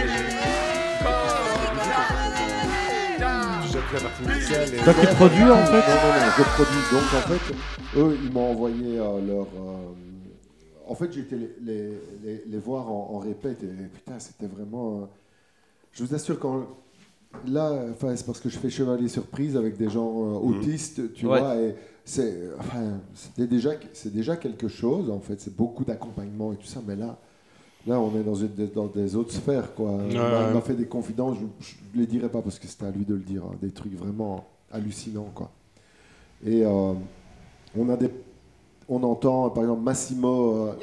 [4.83, 6.83] Toi qui produis en fait Non, non, non, je produis.
[6.91, 9.45] Donc en fait, eux, ils m'ont envoyé euh, leur.
[9.45, 11.89] euh, En fait, j'ai été les, les,
[12.23, 15.01] les- les voir en, en répète et putain, c'était vraiment.
[15.01, 15.05] euh,
[15.93, 16.65] Je vous assure, quand.
[17.47, 21.25] Là, enfin, c'est parce que je fais chevalier surprise avec des gens euh, autistes, tu
[21.27, 21.39] Ouais.
[21.39, 22.49] vois, et c'est.
[22.59, 26.81] Enfin, c'était déjà, c'est déjà quelque chose, en fait, c'est beaucoup d'accompagnement et tout ça,
[26.85, 27.17] mais là.
[27.87, 29.99] Là, on est dans, une, dans des autres sphères, quoi.
[30.09, 30.47] Il m'a- Ouais.
[30.49, 33.05] il m'a fait des confidences, je ne les dirai pas parce que c'était à lui
[33.05, 35.51] de le dire, hein, des trucs vraiment hallucinants, quoi.
[36.43, 36.93] Et euh,
[37.77, 38.09] on a des,
[38.89, 40.73] on entend par exemple Massimo euh,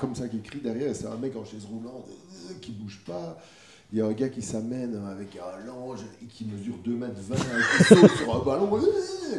[0.00, 2.06] comme ça qui crie derrière, c'est un mec en chaise roulante
[2.60, 3.36] qui bouge pas.
[3.94, 7.14] Il y a un gars qui s'amène avec un lange et qui mesure 2 mètres
[7.16, 7.38] 20 et
[7.78, 8.68] qui saute sur un ballon.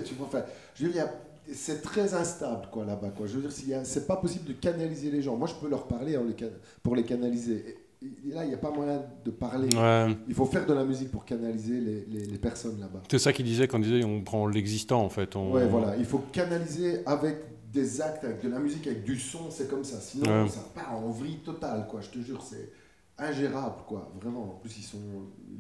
[0.05, 0.43] Tu vois, enfin,
[0.75, 1.09] je veux dire,
[1.51, 3.09] c'est très instable quoi là-bas.
[3.09, 3.27] Quoi.
[3.27, 5.35] Je veux dire, c'est pas possible de canaliser les gens.
[5.35, 6.45] Moi, je peux leur parler can-
[6.81, 7.77] pour les canaliser.
[8.01, 9.67] Et là, il n'y a pas moyen de parler.
[9.75, 10.15] Ouais.
[10.29, 13.01] Il faut faire de la musique pour canaliser les, les- les personnes là-bas.
[13.11, 15.35] C'est ça qu'il disait quand il disait on prend l'existant en fait.
[15.35, 15.51] On...
[15.51, 15.97] Ouais, voilà.
[15.97, 17.37] Il faut canaliser avec
[17.73, 19.99] des actes, avec de la musique, avec du son, c'est comme ça.
[19.99, 20.49] Sinon, Ouais.
[20.49, 21.99] ça part en vrille totale, quoi.
[21.99, 22.69] Je te jure, c'est
[23.17, 24.12] ingérable, quoi.
[24.21, 24.43] Vraiment.
[24.43, 24.97] En plus, ils sont,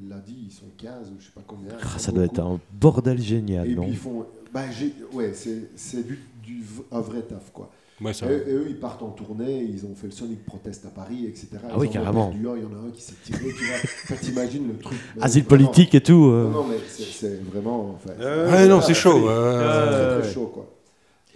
[0.01, 1.71] il l'a dit, ils sont 15 ou je sais pas combien.
[1.81, 4.25] Ah, Ça doit être un bordel génial, Et non puis ils font.
[4.53, 7.69] Bah, j'ai, ouais, c'est, c'est du, du, un vrai taf, quoi.
[8.01, 10.85] Ouais, ça- Et, et eux, ils partent en tournée, ils ont fait le Sonic Protest
[10.85, 11.47] à Paris, etc.
[11.63, 12.31] Ah Ils oui, carrément.
[12.35, 13.75] Il y en a un qui s'est tiré, tu vois.
[14.03, 14.97] Enfin, t'imagines le truc.
[15.21, 16.25] Asile vraiment- politique et tout.
[16.25, 16.43] euh.
[16.51, 17.91] Non, non, mais c'est, c'est vraiment.
[17.95, 19.13] Enfin, Ouais, non, c'est chaud.
[19.23, 20.69] c'est euh, très, très chaud, quoi.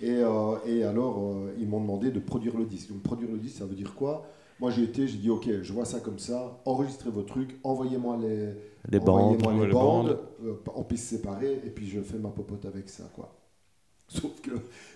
[0.02, 2.90] Et, euh, et alors, euh, ils m'ont demandé de produire le disque.
[2.90, 4.26] Donc, produire le disque, ça veut dire quoi?
[4.60, 8.18] Moi, j'ai été, j'ai dit, OK, je vois ça comme ça, enregistrez vos trucs, envoyez-moi
[8.22, 8.54] les,
[8.92, 9.10] Les bandes.
[9.42, 10.20] envoyez-moi Ouais, les les bandes, bandes.
[10.46, 13.34] euh, en pistes séparées, et puis je fais ma popote avec ça, quoi.
[14.10, 14.52] Sauf que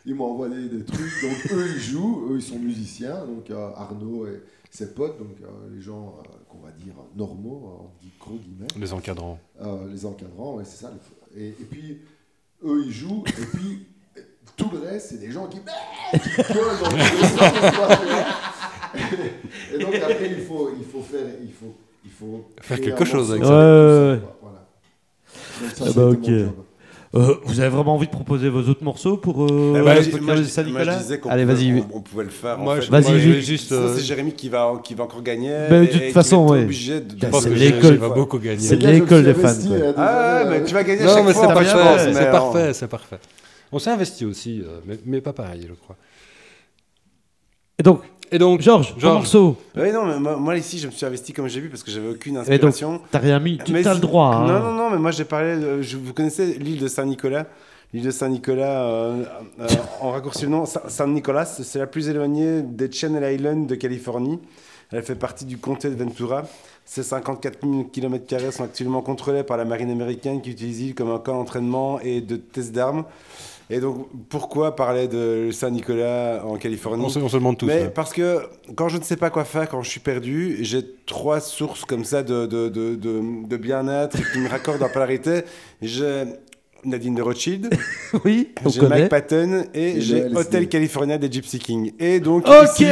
[0.05, 3.69] ils m'ont envoyé des trucs, donc eux ils jouent, eux ils sont musiciens, donc euh,
[3.75, 8.03] Arnaud et ses potes, donc euh, les gens euh, qu'on va dire normaux, euh, on
[8.03, 9.39] dit gros guillemets, Les encadrants.
[9.61, 10.91] euh, les encadrants, ouais, c'est ça.
[11.35, 11.99] les- Et, et puis,
[12.65, 13.85] eux, ils jouent, et puis,
[14.57, 16.97] tout le reste, c'est des gens qui, qui gueulent dans tous
[19.73, 21.75] Et donc, après, il faut, il faut faire, il faut,
[22.05, 23.49] il faut Faire quelque chose avec ça.
[23.49, 24.67] Ouais, ouais, voilà.
[25.61, 26.29] Donc, ça, Ah bah, ok.
[27.15, 30.01] Euh, vous avez vraiment envie de proposer vos autres morceaux pour euh, Eh ben, le
[30.01, 31.85] je- podcast moi, de je- moi, je disais qu'on Allez, pouvait- vas-y.
[31.93, 32.57] On, on pouvait le faire.
[32.57, 32.89] Moi, en je, fait.
[32.89, 33.71] Vas-y, juste.
[33.71, 35.51] Euh, c'est Jérémy qui va, qui va encore gagner.
[35.69, 36.63] Ben, de toute façon, ouais.
[36.63, 37.95] obligé de- pense c'est que l'école.
[37.97, 38.57] Va beaucoup gagner.
[38.59, 39.77] C'est me l'école des fans, investi, quoi.
[39.77, 41.41] euh, Ah, désolé, mais euh, tu vas gagner à Non, chaque mais fois.
[41.43, 43.19] c'est en pas fait, grave, mais c'est parfait, c'est parfait.
[43.71, 45.95] On s'est investi aussi, euh, mais, mais pas pareil, je crois.
[47.77, 48.01] Et donc,
[48.33, 49.13] Et donc, Georges, Georges.
[49.15, 49.57] morceau.
[49.77, 51.91] Oui, non, mais moi, moi, ici, je me suis investi comme j'ai vu parce que
[51.91, 52.99] j'avais aucune Et donc, inspiration.
[53.11, 53.59] t'as rien mis.
[53.63, 54.33] Tu Mais as le droit.
[54.33, 54.47] hein.
[54.47, 55.55] Non, non, non, mais moi j'ai parlé.
[55.55, 57.45] de- je, vous connaissez l'île de Saint-Nicolas?
[57.93, 59.23] L'île de Saint-Nicolas, euh,
[59.59, 59.67] euh,
[60.01, 64.39] en raccourci le nom, Sa- Saint-Nicolas, c'est la plus éloignée des Channel Islands de Californie.
[64.91, 66.41] Elle fait partie du comté de Ventura.
[66.85, 71.11] Ces 54 000 km sont actuellement contrôlés par la marine américaine qui utilise l'île comme
[71.11, 73.03] un camp d'entraînement et de test d'armes.
[73.69, 77.65] Et donc, pourquoi parler de Saint-Nicolas en Californie on se, on se demande tous.
[77.65, 77.89] mais ouais.
[77.89, 78.41] parce que
[78.75, 82.03] quand je ne sais pas quoi faire, quand je suis perdu, j'ai trois sources comme
[82.03, 85.43] ça de, de, de, de, de bien-être qui me raccordent en polarité.
[85.81, 86.23] J'ai
[86.85, 87.69] Nadine de Rothschild,
[88.25, 88.81] Oui, on j'ai.
[88.87, 90.67] Mike Patton et, Et j'ai Hotel.
[90.67, 91.91] California des Gypsy King.
[91.99, 92.85] Et donc, Ok ici,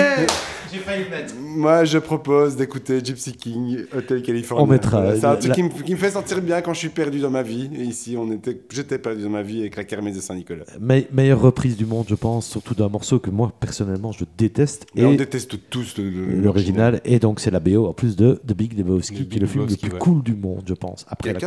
[0.72, 1.34] J'ai failli le mettre.
[1.38, 4.64] moi je propose d'écouter Gypsy King, Hotel California.
[4.64, 6.80] On mettra, C'est un truc la- qui, me, qui me fait sentir bien quand je
[6.80, 7.70] suis perdu dans ma vie.
[7.78, 10.64] Et ici, on était, j'étais perdu dans ma vie avec la kermesse de Saint-Nicolas.
[10.80, 14.86] Me- meilleure reprise du monde, je pense, surtout d'un morceau que moi, personnellement, je déteste.
[14.96, 17.02] Et on déteste tous le- le- l'original.
[17.04, 19.66] Et donc, c'est la BO, en plus de The Big Lebowski, qui est le film
[19.68, 20.00] le plus ouais.
[20.00, 21.06] cool du monde, je pense.
[21.10, 21.40] Après, la,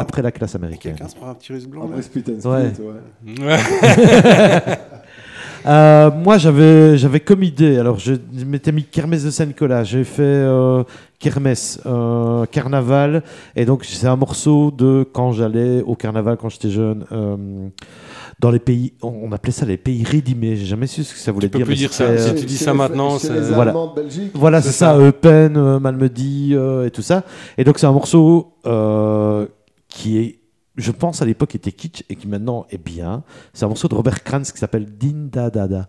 [0.00, 0.92] après la classe américaine.
[0.96, 2.84] Quelqu'un se prend un petit russe blanc Après là Split and Split,
[3.44, 3.56] Ouais.
[5.68, 8.12] Euh, moi, j'avais, j'avais comme idée, alors je
[8.46, 10.84] m'étais mis Kermesse de Saint-Nicolas, j'ai fait euh,
[11.18, 13.24] Kermesse, euh, Carnaval,
[13.56, 17.66] et donc c'est un morceau de quand j'allais au Carnaval quand j'étais jeune, euh,
[18.38, 21.18] dans les pays, on, on appelait ça les pays rédimés, j'ai jamais su ce que
[21.18, 21.66] ça voulait peux dire.
[21.66, 22.28] plus mais dire c'était, ça.
[22.28, 23.72] euh, Si tu dis ça les- maintenant, c'est- les Voilà.
[23.72, 24.30] Allemands de Belgique.
[24.34, 24.98] Voilà, c'est ça, ça.
[25.00, 27.24] Eupen, euh, Malmedy euh, et tout ça.
[27.58, 29.46] Et donc c'est un morceau euh,
[29.88, 30.38] qui est,
[30.76, 33.22] je pense à l'époque était kitsch et qui maintenant est bien.
[33.52, 35.88] C'est un morceau de Robert Kranz qui s'appelle Din Da Da Da.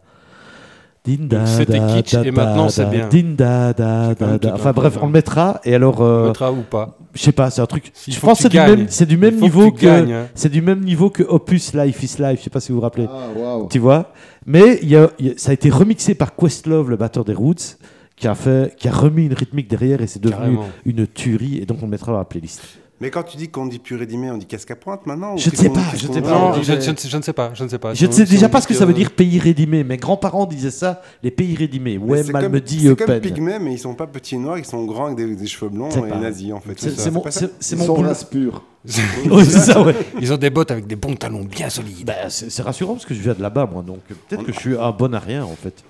[1.05, 3.07] Din Da Donc c'était kitsch Da et maintenant c'est bien.
[3.07, 4.49] Din Da Da C'est quand Da même Da.
[4.49, 5.61] tout Enfin bref, on le mettra.
[5.63, 6.97] Et alors, On euh, mettra ou pas.
[7.13, 7.91] je sais pas, c'est un truc.
[8.07, 8.43] Je pense que
[8.89, 10.27] c'est du même, niveau que hein.
[10.35, 12.39] c'est du même niveau que Opus Life is Life.
[12.39, 13.07] Je sais pas si vous vous rappelez.
[13.09, 13.59] Ah.
[13.69, 14.11] Tu vois?
[14.45, 17.23] Mais il y a- il y a- ça a été remixé par Questlove, le batteur
[17.25, 17.77] des Roots,
[18.15, 20.65] qui a, fait, qui a remis une rythmique derrière et c'est devenu Carrément.
[20.85, 21.57] une tuerie.
[21.59, 22.61] Et donc on le mettra dans la playlist.
[22.99, 25.37] Mais quand tu dis qu'on dit plus rédimé, on dit casque à pointe maintenant ou
[25.37, 26.31] Je ne sais pas, je qu'on sais dit pas.
[26.39, 27.51] Non, on je, dirait- je ne sais- je ne sais pas.
[27.53, 27.93] Je ne sais pas.
[27.93, 29.83] Je ne sais déjà pas ce que ça veut dire pays rédimé.
[29.83, 31.97] Mes grands-parents disaient ça, les pays rédimés.
[31.99, 33.19] Ouais, mal comme- me dit C'est comme.
[33.19, 35.69] Pygmées, mais ils sont pas petits et noirs, ils sont grands avec des, des cheveux
[35.69, 36.73] blonds et pas- nazis en fait.
[36.79, 37.23] C'est mon,
[37.59, 38.63] c'est- mon race pure.
[38.87, 39.93] Ça, ouais.
[40.21, 42.05] Ils ont des bottes avec des bons talons bien solides.
[42.07, 43.83] Bah, c'est c'est rassurant parce que je viens de là-bas, moi.
[43.83, 45.83] Donc peut-être que je suis un bon à rien, en fait.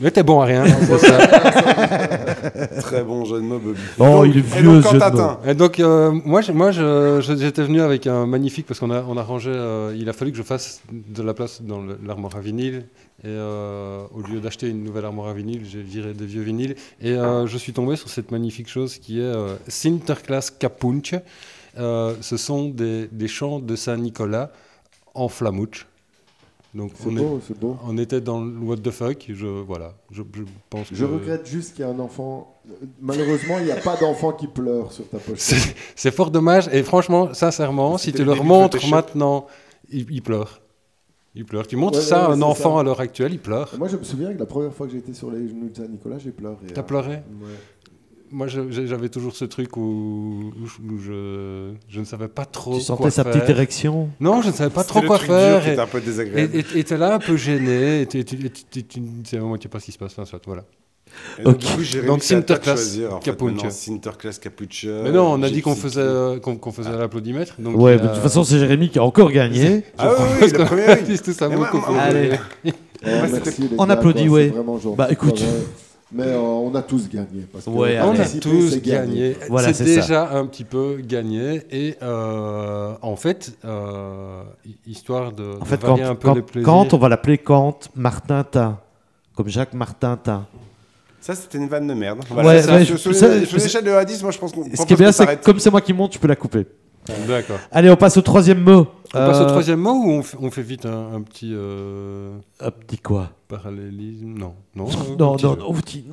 [0.00, 0.64] Mais t'es bon à rien.
[0.66, 1.18] ça.
[2.80, 3.78] Très bon jeu de mots, Bobby.
[3.98, 8.26] Oh, il est vieux, jeu de t'atteins- Et donc, euh, moi, j'étais venu avec un
[8.26, 11.22] magnifique, parce qu'on a, on a rangé, euh, il a fallu que je fasse de
[11.22, 12.86] la place dans l'armoire à vinyle.
[13.22, 16.74] Et euh, au lieu d'acheter une nouvelle armoire à vinyle, j'ai viré des vieux vinyles.
[17.00, 21.14] Et euh, je suis tombé sur cette magnifique chose qui est euh, Sinterklaas Kapunch.
[21.78, 24.50] Euh, ce sont des, des chants de Saint-Nicolas
[25.14, 25.86] en flamouche.
[26.74, 27.76] Donc, C'est on, est- beau, c'est beau.
[27.86, 29.26] on était dans le what the fuck.
[29.28, 32.60] Je, voilà, je, je pense Je regrette juste qu'il y a un enfant.
[33.00, 35.38] Malheureusement, il n'y a pas d'enfant qui pleure sur ta pochette.
[35.38, 36.68] C'est c'est fort dommage.
[36.72, 39.46] Et franchement, sincèrement, si tu le leur montres maintenant,
[39.90, 40.60] ils, ils pleurent.
[41.36, 41.66] Ils pleurent.
[41.66, 42.80] Tu montres Ouais, ça ouais, à ouais, un enfant ça.
[42.80, 43.72] à l'heure actuelle, il pleure.
[43.78, 46.18] Moi, je me souviens que la première fois que été sur les genoux de Saint-Nicolas,
[46.18, 46.56] j'ai pleuré.
[46.72, 46.84] T'as hein.
[46.84, 47.10] pleuré?
[47.10, 47.22] Ouais.
[48.36, 49.80] Moi, j'avais toujours ce truc où,
[50.60, 53.32] où je, où je- je ne savais pas trop Tu sentais quoi sa faire.
[53.32, 55.62] petite érection Non, je ne savais pas trop le quoi truc dur faire.
[55.62, 56.50] qui Et- un peu désagréable.
[56.56, 58.00] Et et- t'es là un peu gêné.
[58.02, 58.24] Et tu-
[59.00, 60.12] ne sais vraiment pas ce qui se passe.
[60.12, 60.64] Enfin, soit, voilà.
[61.38, 61.60] Et donc, Ok.
[61.60, 61.66] du
[62.00, 62.76] coup, Donc, à Sinterklaas
[63.72, 64.40] Sinterklaas.
[65.04, 67.54] Mais non, on a dit qu'on faisait, euh, qu'on faisait l'applaudimètre.
[67.60, 69.84] donc Ouais, mais de toute façon, c'est Jérémy qui a encore gagné.
[69.96, 71.76] Ah oui, oui, tout ça beaucoup.
[71.76, 72.30] moi, Allez.
[72.64, 72.72] Ouais,
[73.30, 74.52] merci, les On applaudit, ouais.
[74.96, 75.40] Bah, écoute.
[76.18, 76.24] Ouais.
[76.26, 77.46] Mais euh, on a tous gagné.
[77.52, 79.36] Parce que Ouais, On a tous c'est gagné.
[79.48, 80.00] Voilà, c'est ça.
[80.00, 81.62] déjà un petit peu gagné.
[81.70, 86.28] Et euh, en fait, euh, hi- histoire de, En de fait, quand, varier un peu
[86.28, 86.64] quand, les plaisirs.
[86.66, 88.78] quand on va l'appeler Kant Martin Tin,
[89.36, 90.46] comme Jacques Martin Tin.
[91.20, 92.18] Ça, c'était une vanne de merde.
[92.30, 94.92] Ouais, ça, ouais, sur, l'échelle de 1 à 10, moi, je pense qu'on Ce qui
[94.92, 96.66] est bien, c'est que comme c'est moi qui monte, tu peux la couper.
[97.26, 97.58] D'accord.
[97.70, 98.86] Allez, on passe au troisième mot.
[99.14, 101.50] On passe au troisième mot ou on fait, on fait vite un, un petit.
[101.54, 103.30] euh, Un petit quoi?
[103.56, 104.52] Parallélisme Non.
[104.76, 105.56] Non, Non, non, non, non, non,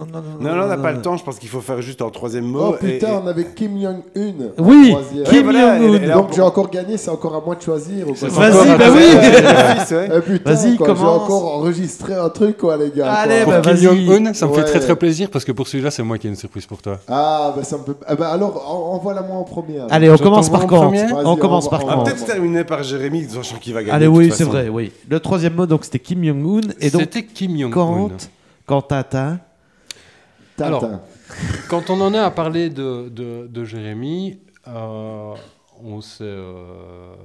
[0.06, 1.18] non, Non, non, on n'a pas le temps.
[1.18, 2.70] Je pense qu'il faut faire juste en troisième mot.
[2.70, 4.52] Oh putain, et- on avait Kim Jong-un.
[4.60, 4.96] Oui.
[5.26, 6.14] Kim voilà, Jong-un.
[6.14, 8.06] Donc j'ai encore gagné, c'est encore à moi de choisir.
[8.08, 9.02] Vas-y, bah oui.
[9.92, 13.12] Eh Vas-y, quoi, j'ai encore enregistré un truc, quoi, les gars.
[13.12, 13.60] Allez, quoi.
[13.62, 14.06] bah, Pour Kim.
[14.06, 16.30] Jong-un, ça me fait très très plaisir parce que pour celui-là, c'est moi qui ai
[16.30, 17.00] une surprise pour toi.
[17.08, 17.96] Ah, bah ça me peut.
[18.06, 19.78] Ah, bah alors, en- envoie-la moi en premier.
[19.78, 19.88] alors.
[19.92, 23.26] Allez, on commence par en quand premier On commence par quand peut-être terminer par Jérémy,
[23.30, 23.94] sachant qu'il va gagner.
[23.94, 24.92] Allez, oui, c'est vrai, oui.
[25.10, 26.62] Le troisième mot, donc, c'était Kim Jong-un.
[26.80, 27.72] Et donc, C'était Kim Jong-un.
[28.66, 28.82] quand.
[28.84, 29.40] Tintin.
[30.60, 31.02] Alors,
[31.70, 35.34] Quand on en est à parler de, de, de Jérémy, euh,
[35.82, 37.16] on sait euh,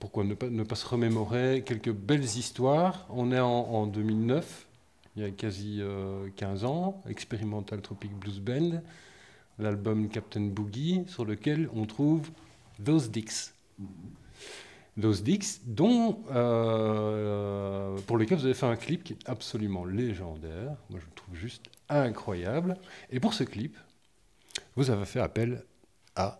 [0.00, 3.06] pourquoi ne pas, ne pas se remémorer quelques belles histoires.
[3.10, 4.66] On est en, en 2009,
[5.16, 8.80] il y a quasi euh, 15 ans, Experimental Tropic Blues Band,
[9.58, 12.28] l'album Captain Boogie, sur lequel on trouve
[12.84, 13.52] Those Dicks.
[15.00, 20.76] Those Dicks, dont, euh, pour lequel vous avez fait un clip qui est absolument légendaire.
[20.90, 22.76] Moi, je le trouve juste incroyable.
[23.10, 23.76] Et pour ce clip,
[24.76, 25.64] vous avez fait appel
[26.16, 26.38] à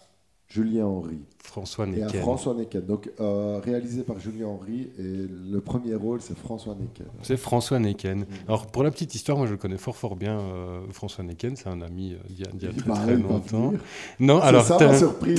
[0.51, 1.21] Julien Henry.
[1.43, 2.21] François Et à Necken.
[2.21, 2.85] François Necken.
[2.85, 4.91] Donc, euh, réalisé par Julien Henry.
[4.99, 7.07] Et le premier rôle, c'est François Necken.
[7.23, 8.21] C'est François Necken.
[8.21, 8.27] Mm.
[8.47, 11.57] Alors, pour la petite histoire, moi, je le connais fort, fort bien, euh, François Necken.
[11.57, 13.73] C'est un ami euh, d'il y a, d'il y a Il très, très longtemps.
[14.21, 14.65] Non, alors...
[14.65, 15.39] ça, ma surprise.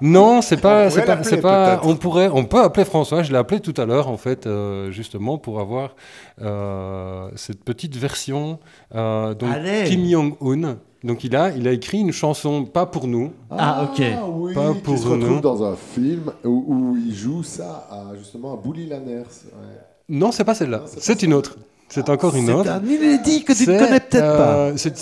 [0.00, 1.80] Non, c'est pas, On c'est pourrait pas, pas.
[1.86, 3.22] On pourrait, on peut appeler François.
[3.22, 5.94] Je l'ai appelé tout à l'heure, en fait, euh, justement pour avoir
[6.40, 8.58] euh, cette petite version.
[8.94, 9.84] Euh, donc Allez.
[9.88, 10.78] Kim Jong Un.
[11.04, 13.32] Donc il a, il a écrit une chanson pas pour nous.
[13.50, 14.02] Ah, ok.
[14.34, 15.40] oui, Pas qui pour se retrouve nous.
[15.40, 19.18] dans un film où, où il joue ça à, justement à Bully Lanners.
[19.22, 19.78] Ouais.
[20.08, 20.82] Non, c'est pas celle-là.
[20.86, 21.56] C'est une autre.
[21.90, 22.70] C'est encore une autre.
[22.70, 24.56] un que tu ne C'est, connais peut-être pas.
[24.56, 24.96] euh, c'est-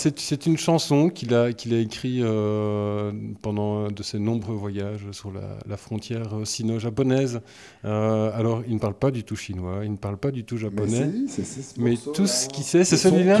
[0.45, 5.31] une chanson qu'il a, qu'il a écrite euh, pendant un de ses nombreux voyages sur
[5.31, 7.41] la, la frontière sino-japonaise.
[7.85, 10.55] Euh, alors, il ne parle pas du tout chinois, il ne parle pas du tout
[10.55, 11.11] Mais japonais.
[11.27, 11.41] ce
[11.81, 13.39] Mais tout ce qu'il sait, c'est son celui-là.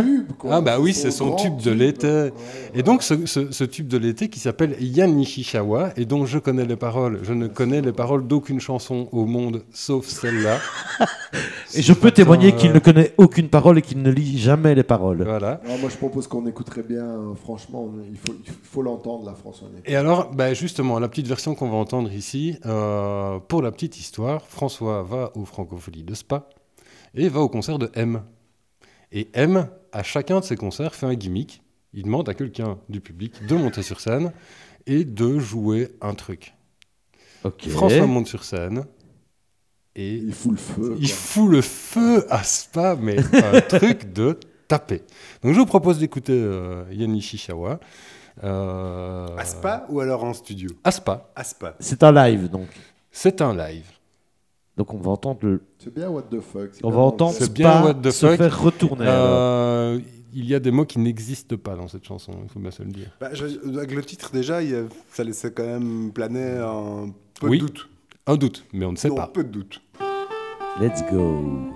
[0.49, 2.07] Ah bah oui, c'est son tube de l'été.
[2.07, 2.33] Ouais,
[2.75, 6.39] Et donc, ce, ce- ce tube de l'été qui s'appelle Yan Nishishawa, et dont je
[6.39, 7.19] connais les paroles.
[7.23, 10.57] Je ne connais les paroles d'aucune chanson au monde, sauf celle-là.
[11.75, 14.75] Et je peux témoigner euh, qu'il ne connaît aucune parole et qu'il ne lit jamais
[14.75, 15.23] les paroles.
[15.23, 15.61] Voilà.
[15.65, 19.67] Moi, je propose qu'on écouterait bien, euh, franchement, il faut il faut l'entendre, la François.
[19.85, 23.97] Et alors, bah, justement, la petite version qu'on va entendre ici, euh, pour la petite
[23.99, 26.49] histoire, François va aux Francopholies de Spa
[27.15, 28.21] et va au concert de M.
[29.11, 31.61] Et M, à chacun de ses concerts, fait un gimmick.
[31.93, 34.33] Il demande à quelqu'un du public de monter sur scène
[34.85, 36.53] et de jouer un truc.
[37.43, 37.67] Ok.
[37.69, 38.85] François monte sur scène
[39.97, 40.95] et Il fout le feu.
[40.99, 41.15] il quoi.
[41.17, 45.01] fout le feu à Spa, mais un truc de taper.
[45.43, 47.79] Donc je vous propose d'écouter euh, Yanni Shishawa.
[48.43, 50.69] Euh, À Spa ou alors en studio?
[50.83, 51.29] À Spa.
[51.35, 51.75] À Spa.
[51.79, 52.67] C'est un live, donc.
[53.11, 53.85] C'est un live.
[54.75, 55.61] Donc on va entendre le...
[55.79, 56.69] C'est bien what the fuck.
[56.73, 58.37] c'est On bien va entendre Spa bien what the se fuck.
[58.37, 59.05] faire retourner.
[59.07, 59.99] Euh,
[60.33, 62.83] il y a des mots qui n'existent pas dans cette chanson, il faut bien se
[62.83, 63.09] le dire.
[63.19, 67.09] Bah, je- avec le titre, déjà, il y a- ça laissait quand même planer un
[67.39, 67.57] peu Oui.
[67.59, 67.89] de doute.
[68.27, 69.27] Un doute, mais on ne sait Non, pas.
[69.33, 69.81] peu de doute.
[70.79, 71.73] Let's go.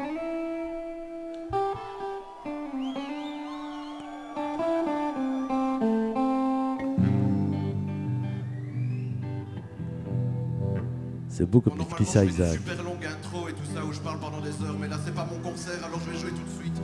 [11.30, 12.52] C'est beau comme écrit ça, Isaac.
[12.54, 15.16] Super longue intro et tout ça où je parle pendant des heures, mais là c'est
[15.16, 16.80] pas mon concert alors je vais jouer tout de suite.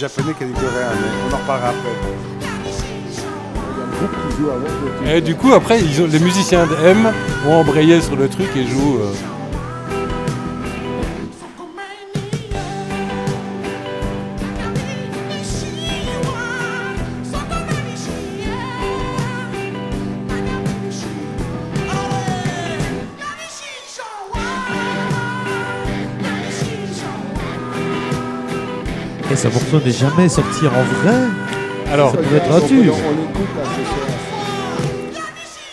[0.00, 1.90] Japonais qu'à du coréen, mais on en reparlera après.
[5.04, 7.12] Qui Et du coup, après, ils ont, les musiciens de M
[7.46, 8.98] ont embrayé sur le truc et jouent.
[9.02, 9.12] euh,
[29.42, 31.16] Ce morceau n'est jamais sorti en vrai.
[31.90, 32.92] Alors, Ça pourrait être un tube.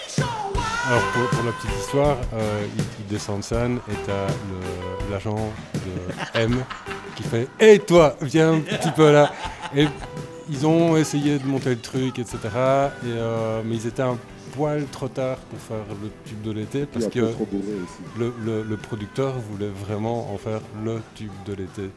[0.07, 0.25] Soir.
[0.87, 6.39] alors pour, pour la petite histoire, euh, il, descend de scène et t'as l'agent de
[6.39, 6.63] M
[7.17, 9.33] qui fait Hé toi, viens un petit peu là.
[9.75, 9.87] Et
[10.49, 12.37] ils ont essayé de monter le truc, etc.
[12.45, 14.17] Et, euh, mais ils étaient un
[14.55, 17.33] poil trop tard pour faire le tube de l'été parce que
[18.17, 21.89] le producteur voulait vraiment en faire le tube de l'été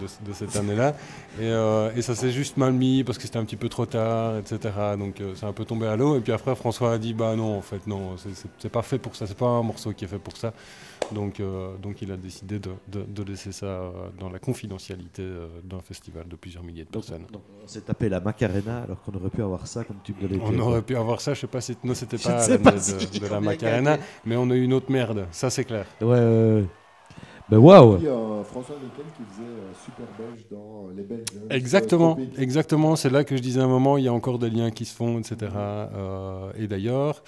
[0.00, 0.94] de, de cette année-là.
[1.40, 3.86] Et, euh, et ça s'est juste mal mis parce que c'était un petit peu trop
[3.86, 4.58] tard, etc.
[4.98, 6.16] Donc euh, c'est un peu tombé à l'eau.
[6.16, 9.16] Et puis après, François a dit Bah non, en fait, non, c'est- pas fait pour
[9.16, 10.52] ça, c'est pas un morceau qui est fait pour ça.
[11.12, 15.24] Donc, euh, donc il a décidé de, de- de laisser ça euh, dans la confidentialité
[15.64, 17.26] d'un festival de plusieurs milliers de Donc, personnes.
[17.32, 20.28] donc, on s'est tapé la Macarena alors qu'on aurait pu avoir ça comme tube de
[20.28, 20.40] l'été.
[20.44, 23.26] On aurait pu avoir ça, je sais pas si non, c'était pas de, si de
[23.26, 25.84] la Macarena, mais on a eu une autre merde, ça c'est clair.
[26.00, 26.64] Ouais, ouais, ouais.
[27.50, 28.06] Ben waouh Puis
[28.44, 31.24] François Nickel qui faisait euh, Super Belge dans euh, les Belges.
[31.50, 32.96] Exactement, exactement.
[32.96, 34.84] C'est là que je disais à un moment, il y a encore des liens qui
[34.84, 35.52] se font, etc.
[35.54, 37.22] Euh, et d'ailleurs,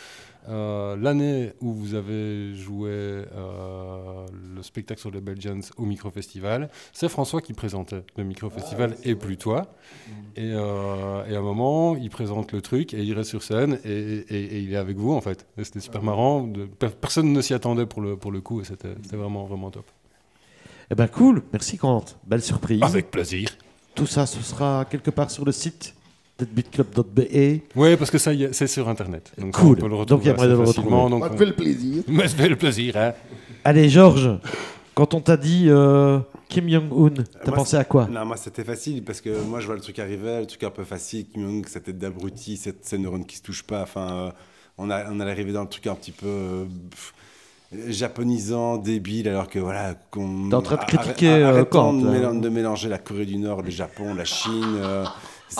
[0.48, 7.08] euh, l'année où vous avez joué euh, le spectacle sur les Belgians au Micro-Festival, c'est
[7.08, 9.66] François qui présentait le Micro-Festival et plus toi.
[10.36, 13.78] Et, euh, et à un moment, il présente le truc et il reste sur scène
[13.84, 15.46] et, et- et il est avec vous en fait.
[15.58, 16.42] Et C'était super marrant.
[16.46, 19.44] De- per- personne ne s'y attendait pour le, pour le coup et c'était c'était vraiment,
[19.44, 19.84] vraiment top.
[20.92, 22.04] Eh ben cool, merci Quant.
[22.26, 22.82] Belle surprise.
[22.82, 23.48] Avec plaisir.
[23.94, 25.94] Tout ça, ce sera quelque part sur le site
[26.38, 27.60] deadbeatclub.be.
[27.76, 29.32] Oui, parce que ça, y est, c'est sur Internet.
[29.38, 29.78] Donc Cool.
[29.78, 30.90] on peut le retrouver Donc, il y a moyen de le retrouver.
[31.10, 32.02] donc on- fait le plaisir.
[32.08, 33.12] Mais ça fait le plaisir, hein.
[33.64, 34.38] Allez Georges,
[34.94, 36.18] quand on t'a dit euh,
[36.48, 38.06] Kim Jong-un, t'as moi, pensé à quoi?
[38.10, 40.70] Non, moi c'était facile parce que moi je vois le truc arriver, le truc un
[40.70, 43.82] peu facile, Kim Jong, cette tête d'abruti, ces neurones qui se touchent pas.
[43.82, 44.30] Enfin, euh,
[44.78, 47.14] on, a, on allait arriver dans le truc un petit peu euh, pff,
[47.88, 49.94] japonisant, débile, alors que voilà.
[50.10, 53.70] qu'on T'es en train de critiquer, euh, Kant, de, mélanger la Corée du Nord, le
[53.70, 54.78] Japon, la Chine.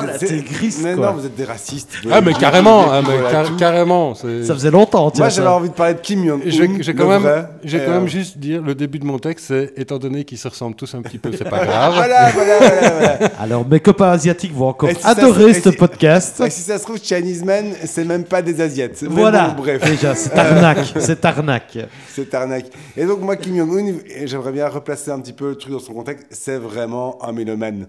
[0.01, 1.07] Euh, Oh, c'est- la tégriste, Mais quoi.
[1.07, 1.91] non, vous êtes des racistes.
[2.11, 3.57] Ah, mais Vous- carrément, hein, mais voilà, car- tout.
[3.57, 4.15] carrément.
[4.15, 5.25] Ça faisait longtemps, tiens.
[5.25, 6.43] Moi j'avais envie de parler de Kim Jong.
[6.47, 9.05] Je vais, je vais quand même, Et, quand euh, même juste dire, le début de
[9.05, 11.95] mon texte, c'est étant donné qu'ils se ressemblent tous un petit peu, c'est pas grave.
[11.95, 12.91] Voilà, voilà, voilà.
[12.91, 13.31] voilà.
[13.41, 16.41] Alors mes copains asiatiques vont encore si adorer ce si- podcast.
[16.45, 19.03] Et si ça se trouve, Chinese Men, c'est même pas des Asiates.
[19.03, 19.83] Mais Voilà, bon, bref.
[19.85, 21.79] déjà, c'est arnaque, c'est arnaque.
[22.15, 22.67] C'est arnaque.
[22.97, 23.95] Et donc, moi, Kim Jong-un,
[24.27, 27.87] j'aimerais bien replacer un petit peu le truc dans son contexte, c'est vraiment un mélomane.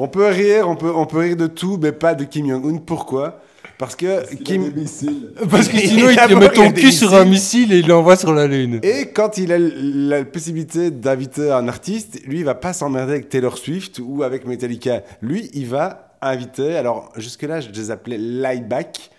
[0.00, 2.78] on peut rire, on peut, on peut rire de tout, mais pas de Kim Jong-un.
[2.78, 3.40] Pourquoi?
[3.78, 4.70] Parce que Kim.
[4.70, 5.32] des missiles.
[5.50, 8.34] Parce que sinon, il te met ton cul sur un missile et il l'envoie sur
[8.34, 8.80] la Lune.
[8.82, 13.28] Et quand il a la possibilité d'inviter un artiste, lui, il va pas s'emmerder avec
[13.28, 15.02] Taylor Swift ou avec Metallica.
[15.22, 16.76] Lui, il va inviter.
[16.76, 19.10] Alors, jusque-là, je les appelais Lieback.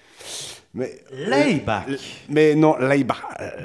[0.74, 1.86] Mais, Layback.
[2.30, 3.18] mais non, Lieback.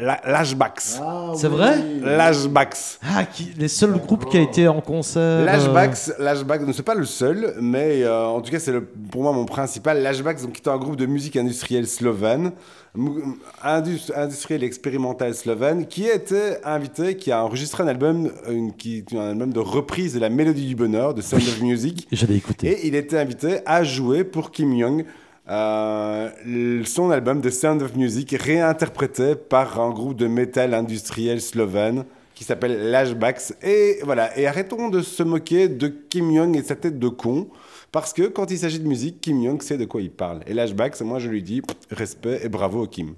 [0.02, 0.82] La- Lashbacks.
[1.00, 1.52] Ah, C'est oui.
[1.54, 1.76] vrai?
[2.02, 2.98] Lashbacks.
[3.00, 5.22] Ah, qui, les seuls groupes qui a été en concert.
[5.22, 8.72] euh, Lashbacks, Lashbacks, ne c'est pas le seul, mais euh, en tout cas, c'est
[9.10, 10.02] pour moi mon principal.
[10.02, 12.50] Lashbacks, donc, qui est un groupe de musique industrielle slovène,
[12.96, 18.74] mou- indus- industriel expérimental slovène, qui a été invité, qui a enregistré un album, une-
[18.74, 22.26] qui, un album de reprise de la Mélodie du Bonheur, de Sound of Music, Je
[22.26, 22.66] l'ai écouté.
[22.66, 25.04] et il était invité à jouer pour Kim Jong.
[25.48, 32.04] Euh, son album The Sound of Music réinterprété par un groupe de métal industriel slovène
[32.34, 33.52] qui s'appelle Lashbacks.
[33.62, 37.48] Et voilà et arrêtons de se moquer de Kim Jong et sa tête de con
[37.92, 40.40] parce que quand il s'agit de musique Kim Jong sait de quoi il parle.
[40.46, 43.14] Et Lashbacks moi je lui dis respect et bravo au Kim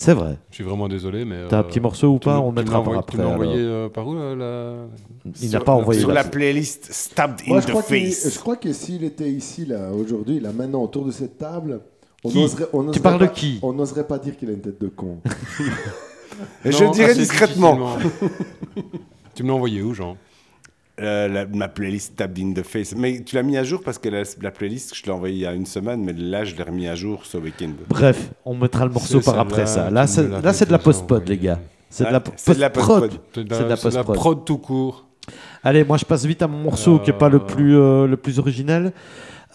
[0.00, 0.38] C'est vrai.
[0.50, 1.36] Je suis vraiment désolé, mais.
[1.50, 3.16] T'as un euh, petit morceau ou pas On le mettra par envoyé- après.
[3.18, 3.66] Tu l'as envoyé alors.
[3.66, 4.86] euh, par où la-
[5.42, 6.00] Il n'a sur- pas envoyé.
[6.00, 9.90] sur la playlist Stabbed in je the Face je crois que s'il était ici, là,
[9.92, 11.80] aujourd'hui, là, maintenant, autour de cette table,
[12.24, 14.52] on Qui n'oserait on n'oserait parles de pas- qui On n'oserait pas dire qu'il a
[14.52, 15.18] une tête de con.
[16.64, 17.78] et je dirais discrètement
[19.34, 20.16] tu me l'as envoyé où, Jean?
[21.00, 22.94] Euh, la- ma playlist Tabbed in the Face.
[22.94, 25.40] Mais tu l'as mis à jour parce que la, la playlist, je l'ai envoyée il
[25.40, 27.70] y a une semaine, mais là, je l'ai remis à jour ce week-end.
[27.88, 29.88] Bref, on mettra le morceau par après ça.
[29.90, 31.58] Là, c'est de la post-pod, les gars.
[31.88, 33.10] C'est de la Ah, c'est de la post-prod.
[33.34, 34.14] C'est de C'est de la c'est de la post-prod.
[34.16, 35.06] prod tout court.
[35.64, 37.40] Allez, moi je passe vite à mon morceau qui n'est pas le Euh.
[37.40, 38.92] plus, euh, le plus originel.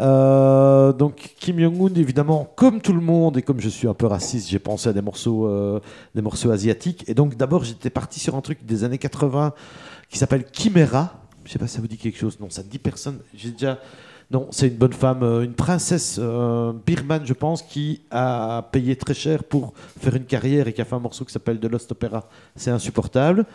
[0.02, 4.06] Euh, donc Kim Jong-un, évidemment, comme tout le monde et comme je suis un peu
[4.08, 5.80] raciste, j'ai pensé à des morceaux, euh,
[6.14, 7.04] des morceaux asiatiques.
[7.08, 9.54] Et donc d'abord j'étais parti sur un truc des années 80
[10.10, 11.14] qui s'appelle Chimera.
[11.46, 12.40] Je sais pas si ça vous dit quelque chose.
[12.40, 13.20] Non, ça ne dit personne.
[13.34, 13.80] J'ai déjà.
[14.32, 18.96] Non, c'est une bonne femme, euh, une princesse euh, birmane, je pense, qui a payé
[18.96, 21.66] très cher pour faire une carrière et qui a fait un morceau qui s'appelle The
[21.66, 22.28] Lost Opera.
[22.56, 23.46] C'est insupportable.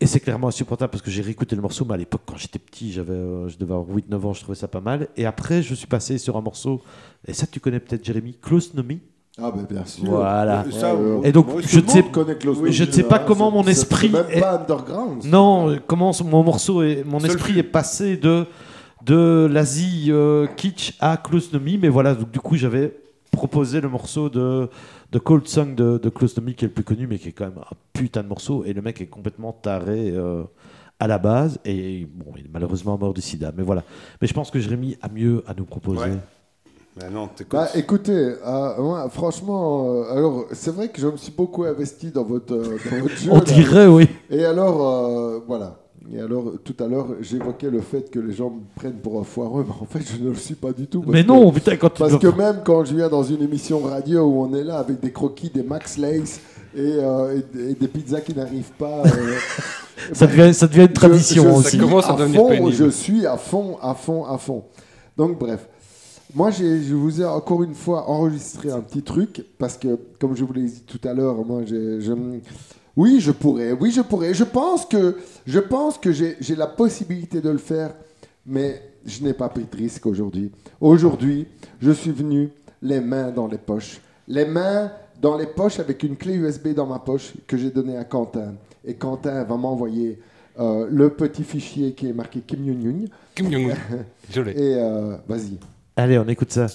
[0.00, 2.58] Et c'est clairement insupportable parce que j'ai réécouté le morceau, mais à l'époque, quand j'étais
[2.58, 5.08] petit, j'avais, euh, je devais avoir 8-9 ans, je trouvais ça pas mal.
[5.16, 6.82] Et après, je suis passé sur un morceau,
[7.26, 9.00] et ça, tu connais peut-être, Jérémy, Close Nomi.
[9.40, 10.04] Ah, ben bien sûr.
[10.04, 10.64] Voilà.
[10.70, 11.28] Ça, Ouais.
[11.28, 12.04] Et donc, moi je ne sais,
[12.60, 15.24] Oui, je pas hein, comment mon esprit C'est même est- pas underground.
[15.24, 18.46] Non, euh, comment mon morceau est, mon Seul esprit est passé de
[19.04, 22.96] de l'Asie euh, kitsch à Close Nomi, mais voilà, donc du coup j'avais
[23.32, 24.70] proposé le morceau de
[25.12, 27.32] de Cold Song de, de Close Nomi qui est le plus connu, mais qui est
[27.32, 30.44] quand même un putain de morceau, et le mec est complètement taré euh,
[31.00, 33.82] à la base, et bon, il est malheureusement mort du sida, mais voilà.
[34.22, 36.00] Mais je pense que Jérémy a mieux à nous proposer.
[36.00, 36.16] Ouais.
[36.96, 37.28] Bah non.
[37.50, 38.12] Bah écoutez,
[38.46, 42.54] euh, moi, franchement, euh, alors c'est vrai que je me suis beaucoup investi dans votre,
[42.54, 43.30] euh, dans votre jeu.
[43.32, 43.40] On là.
[43.44, 44.08] dirait, oui.
[44.30, 45.80] Et alors, euh, voilà.
[46.12, 49.24] Et alors, tout à l'heure, j'évoquais le fait que les gens me prennent pour un
[49.24, 51.02] foireux, mais en fait, je ne le suis pas du tout.
[51.06, 53.42] Mais que- non, putain, quand tu Parce dois- que même quand je viens dans une
[53.42, 56.40] émission radio où on est là avec des croquis, des Max Lace
[56.76, 59.02] et, euh, et- et des pizzas qui n'arrivent pas.
[59.04, 59.34] euh,
[60.12, 61.78] ça, devient, ça devient une tradition je, je aussi.
[61.78, 62.72] commence à à devenir fond, pénible.
[62.72, 64.62] Je suis à fond, à fond, à fond.
[65.16, 65.66] Donc bref.
[66.34, 70.42] Moi, je vous ai encore une fois enregistré un petit truc parce que, comme je
[70.42, 72.12] vous l'ai dit tout à l'heure, moi, je,
[72.96, 74.34] oui, je pourrais, oui, je pourrais.
[74.34, 75.16] Je pense que,
[75.46, 77.94] je pense que j'ai j'ai la possibilité de le faire,
[78.46, 80.50] mais je n'ai pas pris de risque aujourd'hui.
[80.80, 81.46] Aujourd'hui,
[81.80, 82.50] je suis venu
[82.82, 86.86] les mains dans les poches, les mains dans les poches avec une clé USB dans
[86.86, 88.54] ma poche que j'ai donnée à Quentin.
[88.84, 90.18] Et Quentin va m'envoyer
[90.58, 93.06] euh, le petit fichier qui est marqué Kim Jong-un.
[93.34, 93.76] Kim Jong-un.
[94.30, 94.52] Je l'ai.
[94.52, 95.58] Et euh, vas-y.
[95.96, 96.66] Allez, on écoute ça.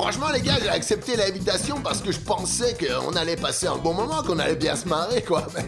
[0.00, 3.92] Franchement, les gars, j'ai accepté l'invitation parce que je pensais qu'on allait passer un bon
[3.92, 5.46] moment, qu'on allait bien se marrer, quoi.
[5.54, 5.66] Mais,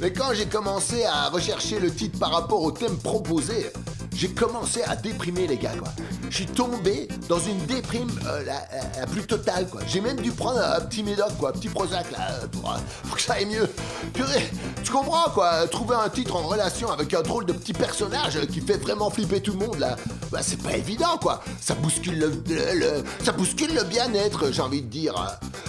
[0.00, 3.72] mais quand j'ai commencé à rechercher le titre par rapport au thème proposé,
[4.14, 5.88] j'ai commencé à déprimer, les gars, quoi.
[6.28, 9.80] Je suis tombé dans une déprime euh, la, plus totale, quoi.
[9.86, 12.76] J'ai même dû prendre un petit médoc, quoi, un petit Prozac, là, euh, pour, euh,
[13.04, 13.66] pour que ça aille mieux.
[14.12, 14.50] Purée,
[14.84, 15.66] tu comprends, quoi.
[15.68, 19.40] Trouver un titre en relation avec un drôle de petit personnage qui fait vraiment flipper
[19.40, 19.96] tout le monde, là,
[20.30, 21.42] bah, c'est pas évident, quoi.
[21.60, 25.14] Ça bouscule le, le- le- ça bouscule le bien-être, j'ai envie de dire.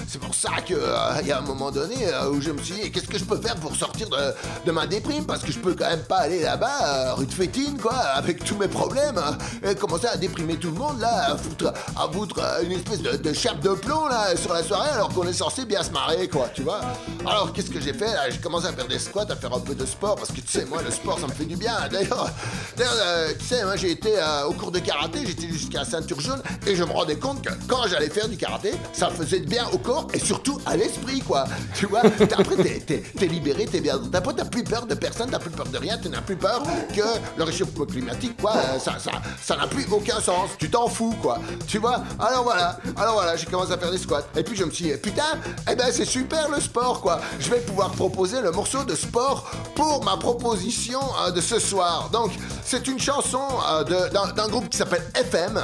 [0.07, 2.61] C'est pour ça que euh, il y a un moment donné euh, où je me
[2.61, 4.17] suis dit, qu'est-ce que je peux faire pour sortir de,
[4.65, 5.25] de ma déprime?
[5.25, 8.43] Parce que je peux quand même pas aller là-bas, euh, rue de Fétine, quoi, avec
[8.43, 12.11] tous mes problèmes, euh, et commencer à déprimer tout le monde, là, à foutre, à
[12.11, 15.25] foutre euh, une espèce de, de chape de plomb, là, sur la soirée, alors qu'on
[15.25, 16.81] est censé bien se marrer, quoi, tu vois.
[17.25, 19.75] Alors, qu'est-ce que j'ai fait, J'ai commencé à faire des squats, à faire un peu
[19.75, 21.73] de sport, parce que tu sais, moi, le sport, ça me fait du bien.
[21.89, 22.29] D'ailleurs,
[22.75, 24.11] d'ailleurs, tu sais, moi, j'ai été
[24.45, 27.87] au cours de karaté, j'étais jusqu'à ceinture jaune, et je me rendais compte que quand
[27.91, 31.45] j'allais faire du karaté, ça faisait bien au corps et surtout à l'esprit, quoi.
[31.75, 35.39] Tu vois, après, t'es, libéré, t'es bien dans ta t'as plus peur de personne, t'as
[35.39, 36.61] plus peur de rien, tu n'as plus peur
[36.95, 37.01] que
[37.37, 38.55] le réchauffement climatique, quoi.
[38.55, 39.11] euh, Ça, ça,
[39.41, 40.51] ça n'a plus aucun sens.
[40.57, 41.39] Tu t'en fous, quoi.
[41.67, 44.23] Tu vois Alors voilà, alors voilà, j'ai commencé à faire des squats.
[44.35, 45.37] Et puis je me suis dit, putain,
[45.69, 47.19] eh ben c'est super le sport, quoi.
[47.39, 52.09] Je vais pouvoir proposer le morceau de sport pour ma proposition euh, de ce soir.
[52.11, 52.31] Donc,
[52.63, 55.59] c'est une chanson euh, d'un, groupe qui s'appelle FM.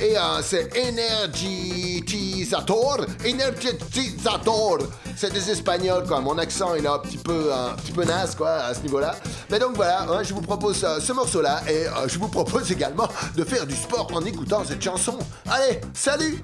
[0.00, 0.70] et euh, c'est
[5.16, 6.20] C'est des Espagnols, quoi.
[6.20, 9.16] Mon accent, est un petit peu, un naze, quoi, à ce niveau-là.
[9.50, 11.60] Mais donc voilà, hein, je vous propose euh, ce morceau-là.
[11.68, 15.18] Et euh, je vous propose également de faire du sport en écoutant cette chanson.
[15.50, 16.40] Allez, salut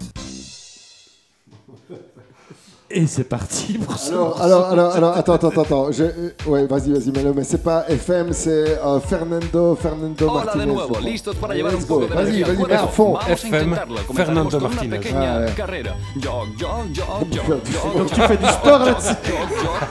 [2.97, 5.91] Et c'est parti pour ce Alors, alors, alors, alors, attends, attends, attends.
[5.91, 10.41] Je, euh, ouais, vas-y, vas-y, Melo, mais c'est pas FM, c'est euh, Fernando, Fernando Hola
[10.41, 10.67] de Martinez.
[10.67, 11.01] nuevo, je crois.
[11.01, 11.95] listos para llevar un Let's go.
[12.01, 13.19] poco de Vas-y, vas-y, mets à fond.
[13.27, 13.77] FM,
[14.15, 15.53] Fernando pequeña Ah, ouais.
[15.57, 15.95] carrera.
[16.23, 18.05] Jog, jog, jog, jog, faire du jog, sport.
[18.05, 19.17] jog, Tu fais du sport là-dessus.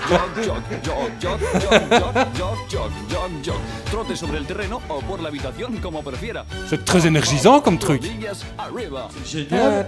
[0.09, 3.61] jog, jog, jog, jog, jog, jog, jog, jog, jog, jog, jog.
[3.91, 6.45] Trote sobre el terreno o por la habitación, como prefiera.
[6.69, 8.01] C'est très énergisant comme truc.
[8.01, 9.09] Rodillas arriba.
[9.25, 9.85] Génial.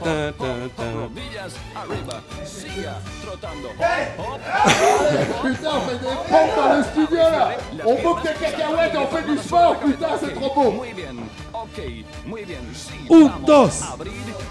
[0.77, 2.21] Rodillas arriba.
[2.43, 3.69] Siga trotando.
[3.69, 4.39] Hop,
[5.43, 7.49] Putain, on fait des pompes dans le studio là.
[7.85, 10.83] On boucle des cacahuètes et on fait du sport, putain, c'est trop beau.
[13.11, 13.69] Un, dos.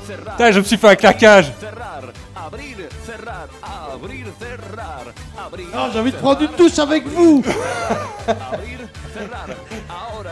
[0.07, 1.52] Putain, je me suis fait un claquage.
[5.74, 7.42] Ah, j'ai envie de prendre une douche avec vous.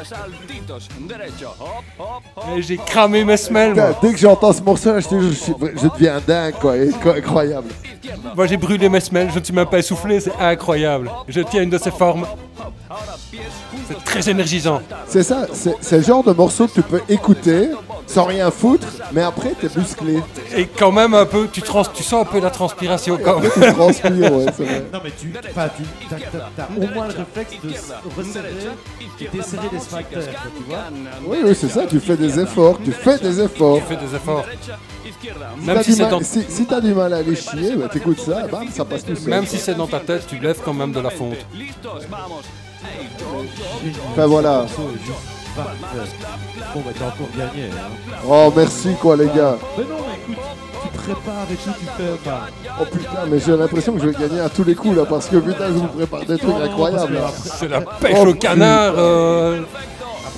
[0.03, 0.23] Abrir, cerrar.
[0.23, 0.89] Ahora saltitos.
[1.09, 1.49] Derecho.
[1.61, 2.45] Hop, hop, hop.
[2.57, 3.99] Et J'ai cramé mes semelles, Putain, moi.
[4.03, 6.77] Dès que j'entends ce morceau là, je, te jure, je, suis- je deviens dingue quoi,
[6.77, 7.69] et- quoi, incroyable.
[7.85, 8.33] Izquierda.
[8.37, 11.11] Moi, j'ai brûlé mes semelles, je ne suis même pas essoufflé, c'est incroyable.
[11.29, 12.23] Je tiens une de ces formes.
[12.23, 12.73] Hop.
[12.91, 13.49] Ahora pies juntos.
[13.89, 14.83] C'est très énergisant.
[15.09, 17.71] C'est ça, c'est c'est le genre de morceau que tu peux écouter
[18.07, 20.19] sans rien foutre, mais après t'es musclé.
[20.55, 23.51] Et quand même un peu, tu, trans, tu sens un peu la transpiration quand même.
[23.55, 24.85] Tu transpires, ouais, c'est vrai.
[24.93, 28.53] Non mais tu, enfin, tu t'as, t'as- t'as au moins le réflexe de se resserrer
[29.21, 30.79] et desserrer les tu vois.
[31.27, 33.79] Oui, oui, c'est ça, tu fais des efforts, tu fais des efforts.
[33.79, 34.45] Tu fais des efforts.
[35.05, 38.21] Si Même t'as si dans, si, si t'as du mal à aller chier, bah, t'écoutes
[38.21, 39.29] ça, bam, ça passe tout seul.
[39.29, 41.37] même si c'est dans ta tête, tu lèves quand même de la fonte.
[44.11, 44.67] Enfin voilà.
[46.75, 47.67] Bon bah t'as encore gagné.
[47.67, 48.23] Hein.
[48.27, 49.59] Oh, merci quoi, les gars.
[49.77, 50.45] Mais non, mais écoute,
[51.05, 52.13] tu prépares et tout, tu fais.
[52.15, 52.39] Enfin,
[52.81, 55.29] Oh putain, mais j'ai l'impression que je vais gagner à tous les coups là, parce
[55.29, 57.19] que putain, je vous prépare des trucs incroyables.
[57.35, 58.95] C'est la pêche Oh, au canard.
[58.97, 59.61] euh,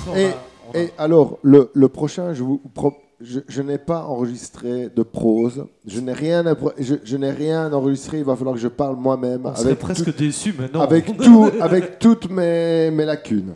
[0.07, 0.35] après,
[0.73, 5.01] Et, va- alors, le, le prochain, je vous pro- je, je n'ai pas enregistré de
[5.03, 5.65] prose.
[5.87, 6.43] Je n'ai rien,
[6.79, 8.17] je, je n'ai rien enregistré.
[8.19, 10.23] Il va falloir que je parle moi-même on serait avec, presque tout-
[10.59, 10.81] mais non.
[10.81, 13.55] avec tout, avec toutes mes, mes lacunes.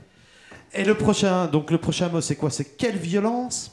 [0.74, 2.50] Et le prochain, donc le prochain mot, c'est quoi?
[2.52, 3.72] C'est quelle violence?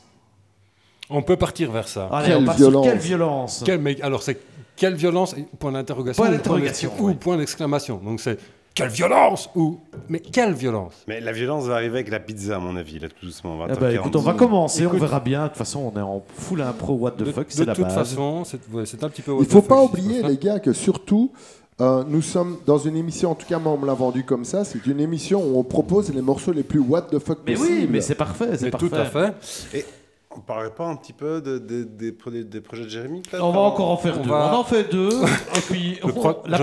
[1.11, 2.09] On peut partir vers ça.
[2.13, 2.85] Allez, Quelle on part sur violence.
[2.89, 4.39] quelle violence mais alors, c'est
[4.77, 6.23] quelle violence et Point d'interrogation.
[6.23, 8.01] Point ou d'interrogation, Ou point d'exclamation.
[8.05, 8.39] Donc c'est
[8.75, 9.79] quelle violence Ou
[10.09, 10.93] mais quelle violence?
[11.09, 13.59] Mais la violence va arriver avec la pizza, à mon avis, là, tout doucement.
[13.65, 13.95] Eh ben, 20h40.
[13.95, 15.45] écoute, on va commencer, on verra bien.
[15.45, 17.75] De toute façon, on est en full impro, what the De, fuck, de c'est la
[17.75, 17.95] toute base.
[17.95, 19.33] façon, c'est ouais, un petit peu.
[19.33, 21.33] Il what faut the pas fuck, oublier, les gars, que surtout,
[21.81, 24.45] euh, nous sommes dans une émission, en tout cas, moi, on me l'a vendu comme
[24.45, 24.65] ça.
[24.65, 27.77] C'est une émission où on propose les morceaux les plus what the fuck Mais possibles.
[27.81, 28.89] oui, mais c'est parfait, c'est Mais parfait.
[28.91, 29.87] tout à fait.
[30.37, 33.53] On parlerait pas un petit peu de, de- des, pro- des projets de Jérémy On
[33.53, 34.29] va encore en faire On deux.
[34.31, 35.09] va- On en fait deux.
[35.57, 36.59] et puis, crois- la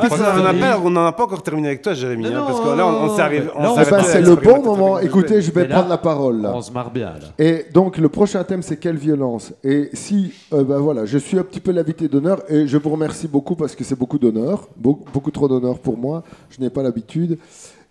[0.80, 2.88] on, on n'en a pas encore terminé avec toi, Jérémy, hein, non, parce que là,
[2.88, 3.48] on, on s'est arrivé.
[3.56, 5.00] on on Eh ben, c'est le bon moment.
[5.00, 6.52] Écoutez, je vais là, prendre la parole là.
[6.56, 7.28] On se marre bien, là.
[7.40, 9.54] Et donc, le prochain thème, c'est quelle violence?
[9.64, 12.90] Et si, euh, ben voilà, je suis un petit peu l'invité d'honneur et je vous
[12.90, 16.24] remercie beaucoup parce que c'est beaucoup d'honneur, beaucoup, beaucoup trop d'honneur pour moi.
[16.52, 17.38] Je n'ai pas l'habitude.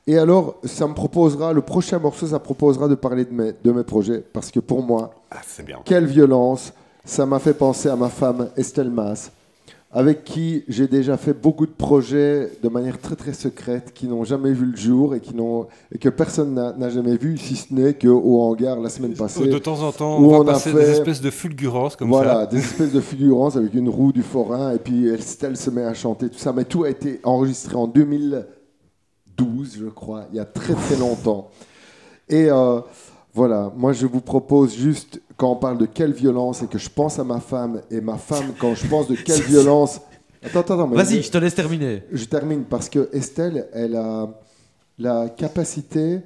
[0.06, 3.70] Et alors, ça me proposera, le prochain morceau, ça proposera de parler de mes, de
[3.72, 5.78] mes projets parce que pour moi, Ah, bien.
[5.84, 6.72] quelle violence
[7.04, 9.30] Ça m'a fait penser à ma femme Estelle Mas,
[9.92, 14.24] avec qui j'ai déjà fait beaucoup de projets de manière très très secrète, qui n'ont
[14.24, 15.66] jamais vu le jour et, qui n'ont,
[16.00, 19.46] que personne n'a, jamais vu, si ce n'est qu'au hangar la semaine passée.
[19.48, 22.46] De temps en temps, où on a fait- des espèces de fulgurances comme voilà, ça.
[22.46, 25.94] des espèces de fulgurances avec une roue du forain, et puis Estelle se met à
[25.94, 26.52] chanter, tout ça.
[26.52, 27.86] Mais tout a été enregistré en
[29.36, 31.50] 2012, je crois, il y a très très longtemps.
[32.28, 32.80] Et euh,
[33.34, 36.88] voilà, moi je vous propose juste, quand on parle de quelle violence et que je
[36.88, 40.00] pense à ma femme, et ma femme, quand je pense de quelle violence.
[40.42, 40.88] Attends, attends, attends.
[40.88, 42.02] Vas-y, je- je te laisse terminer.
[42.12, 44.28] je termine parce que Estelle, elle a
[44.98, 46.20] la capacité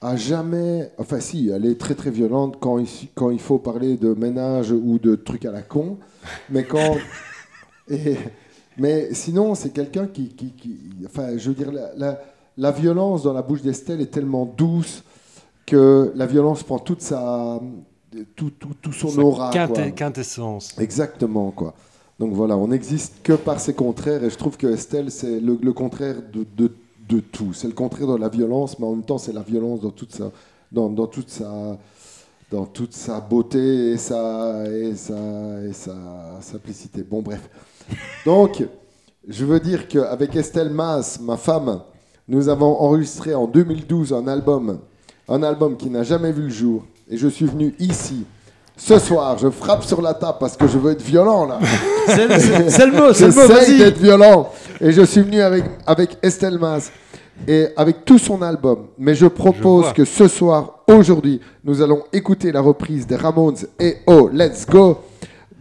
[0.00, 0.90] à jamais.
[0.98, 4.72] Enfin, si, elle est très très violente quand il, quand il faut parler de ménage
[4.72, 5.98] ou de trucs à la con.
[6.50, 6.96] Mais quand.
[7.90, 8.16] Et-
[8.80, 12.20] mais sinon, c'est quelqu'un qui, qui, qui- Enfin, je veux dire, la, la-
[12.56, 15.04] la violence dans la bouche d'Estelle est tellement douce
[15.66, 17.60] que la violence prend toute sa.
[18.34, 19.50] Tout, tout, tout son Sa aura.
[19.50, 20.74] quinte- quintessence.
[20.78, 21.74] Exactement, quoi.
[22.18, 25.56] Donc voilà, on n'existe que par ses contraires, et je trouve que Estelle, c'est le,
[25.62, 26.72] le contraire de, de,
[27.08, 27.52] de tout.
[27.54, 30.12] C'est le contraire de la violence, mais en même temps, c'est la violence dans toute
[30.12, 30.30] sa,
[30.72, 31.78] dans, dans toute sa,
[32.50, 35.14] dans toute sa beauté et sa, et sa,
[35.68, 35.96] et sa
[36.40, 37.02] simplicité.
[37.04, 37.48] Bon, bref.
[38.24, 38.64] Donc,
[39.28, 41.80] je veux dire qu'avec Estelle Mas, ma femme,
[42.28, 44.78] nous avons enregistré en 2012 un album,
[45.28, 48.24] un album qui n'a jamais vu le jour, et je suis venu ici.
[48.76, 51.58] Ce soir, je frappe sur la table parce que je veux être violent là.
[52.06, 54.50] C'est le, mot, c'est le mot, J'essaye d'être violent.
[54.80, 56.90] Et je suis venu avec, avec Estelle Mas
[57.46, 58.86] et avec tout son album.
[58.98, 63.98] Mais je propose que ce soir, aujourd'hui, nous allons écouter la reprise des Ramones et
[64.06, 64.98] Oh, Let's Go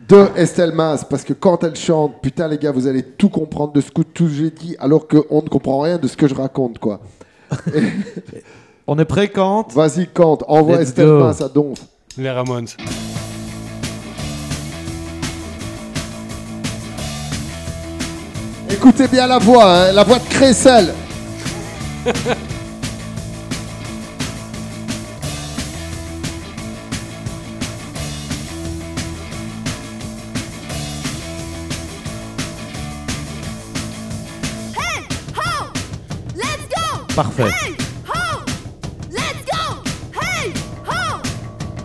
[0.10, 1.06] de Estelle Mas.
[1.10, 4.02] Parce que quand elle chante, putain les gars, vous allez tout comprendre de ce que
[4.02, 7.00] tout j'ai dit alors qu'on ne comprend rien de ce que je raconte quoi.
[8.88, 11.20] On est prêt quand Vas-y, Kant, envoie Let's Estelle go.
[11.20, 11.80] Mas à Donf.
[12.18, 12.68] Les Ramones.
[18.72, 20.94] Écoutez bien la voix, hein, la voix de Cressel.
[37.16, 37.44] Parfait.
[37.44, 37.76] Hey,
[38.08, 38.44] ho,
[39.12, 39.84] let's go.
[40.20, 40.54] Hey,
[40.86, 41.22] ho,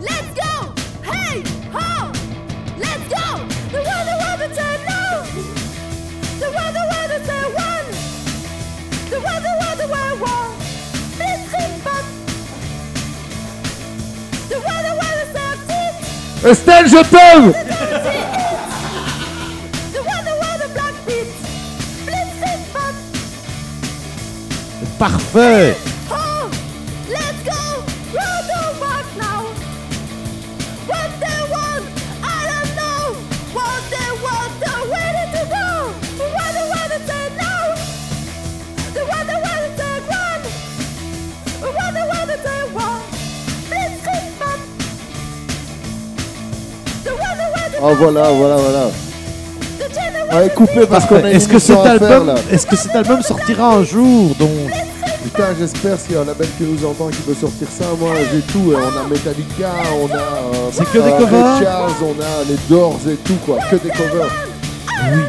[0.01, 0.73] let's go.
[1.03, 2.11] Hey, ho,
[2.77, 3.47] let's go.
[3.71, 3.79] The.
[6.39, 6.75] The one.
[6.75, 7.09] The one.
[7.09, 7.25] The.
[16.45, 17.64] Estelle, je t'aime
[24.97, 25.65] to
[47.87, 48.89] Oh voilà, voilà, voilà.
[50.31, 52.35] Allez, coupez parce qu'on a une Est-ce que cet émission à faire album, là.
[52.51, 54.64] est-ce que cet album sortira un jour donc?
[55.35, 57.85] Putain, j'espère s'il y a un label qui nous entend qui peut sortir ça.
[57.99, 58.73] Moi, j'ai tout.
[58.75, 58.79] hein.
[58.95, 59.71] On a Metallica,
[60.01, 60.17] on a.
[60.17, 63.57] euh, C'est que des euh, covers Charles, on a les Doors et tout, quoi.
[63.69, 64.31] Que des covers.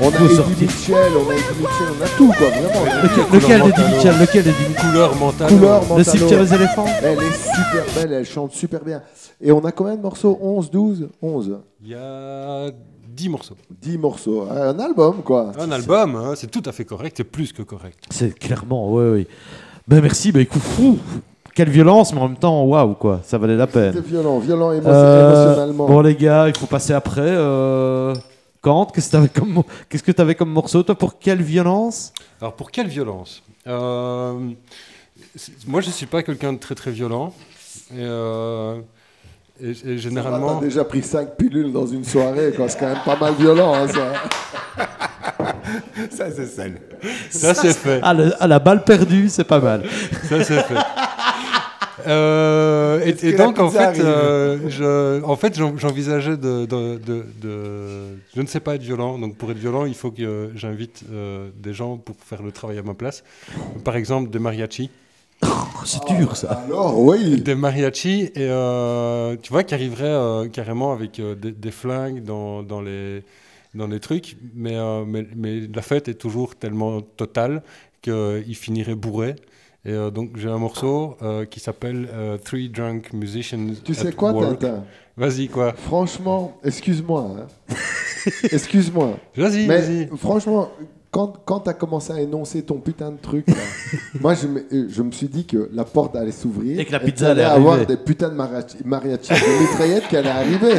[0.02, 0.62] on a Eddie.
[0.62, 2.48] Mitchell, on a Eddie Mitchell, on a tout, quoi.
[2.50, 3.02] Vraiment.
[3.02, 5.48] Lequel, lequel d'Eddie Mitchell Lequel d'Eddie Couleur mentale.
[5.48, 6.04] Couleur, Le Montano.
[6.04, 9.02] cimetière des éléphants Elle est super belle, elle chante super bien.
[9.40, 10.38] Et on a combien de morceaux?
[10.40, 12.70] 11, 12 11 Il y a
[13.08, 13.56] 10 morceaux.
[13.82, 14.46] 10 morceaux.
[14.50, 15.50] Un album, quoi.
[15.58, 17.98] Un album, hein, c'est tout à fait correct, c'est plus que correct.
[18.10, 19.26] C'est clairement, oui, oui.
[19.88, 20.98] Ben merci, ben écoute, fou.
[21.54, 23.92] quelle violence, mais en même temps, waouh, quoi, ça valait la peine.
[23.94, 25.86] C'était violent, violent émo- Euh, émotionnellement.
[25.86, 27.20] bon, les gars, il faut passer après.
[27.22, 28.14] Euh...
[28.60, 32.12] Kant, qu'est-ce que t'avais comme, que t'avais comme morceau, toi, pour quelle violence?
[32.40, 33.42] Alors pour quelle violence?
[33.68, 34.34] Euh,
[35.68, 37.32] Moi je suis pas quelqu'un de très très violent.
[37.92, 38.80] Et, euh,
[39.62, 40.56] et- et généralement.
[40.56, 42.68] T'as déjà pris 5 pilules dans une soirée, quoi.
[42.68, 44.12] C'est quand même pas mal violent, hein, ça.
[46.10, 46.74] Ça, c'est sale.
[47.30, 48.00] Ça c'est fait.
[48.02, 49.82] ah, le- ah, la balle perdue, c'est pas mal.
[50.28, 50.74] Ça c'est fait.
[52.06, 58.18] Euh, et, donc en fait, euh, je, en fait, j'en- j'envisageais de, de, de, de-
[58.34, 59.18] je ne sais pas être violent.
[59.18, 62.78] Donc pour être violent, il faut que j'invite euh, des gens pour faire le travail
[62.78, 63.24] à ma place.
[63.84, 64.90] Par exemple, des mariachis.
[65.42, 65.48] Oh,
[65.84, 66.62] c'est dur, ça.
[66.66, 67.40] Alors, oui.
[67.40, 72.22] Des mariachis et euh, tu vois qui arriveraient euh, carrément avec euh, des, des flingues
[72.22, 73.22] dans, dans les
[73.76, 77.62] dans les trucs, mais, euh, mais mais la fête est toujours tellement totale
[78.02, 79.36] qu'ils finiraient bourrés.
[79.84, 82.08] Et euh, donc j'ai un morceau euh, qui s'appelle
[82.44, 83.68] Three Drunk Musicians.
[83.84, 84.58] Tu sais at quoi, Work.
[84.58, 84.84] Tintin?
[85.16, 85.72] Vas-y quoi.
[85.74, 87.36] Franchement, excuse-moi.
[87.38, 87.74] hein.
[88.50, 89.18] excuse-moi.
[89.36, 90.08] Vas-y, vas-y.
[90.16, 90.70] franchement,
[91.16, 93.54] quand, quand tu as commencé à énoncer ton putain de truc, là,
[94.20, 96.92] moi je me, euh, je me suis dit que la porte allait s'ouvrir Et que
[96.92, 97.86] la pizza allait avoir arriver.
[97.86, 100.74] des putains de mariachi, mariachis, des mitraillettes qui allaient arriver.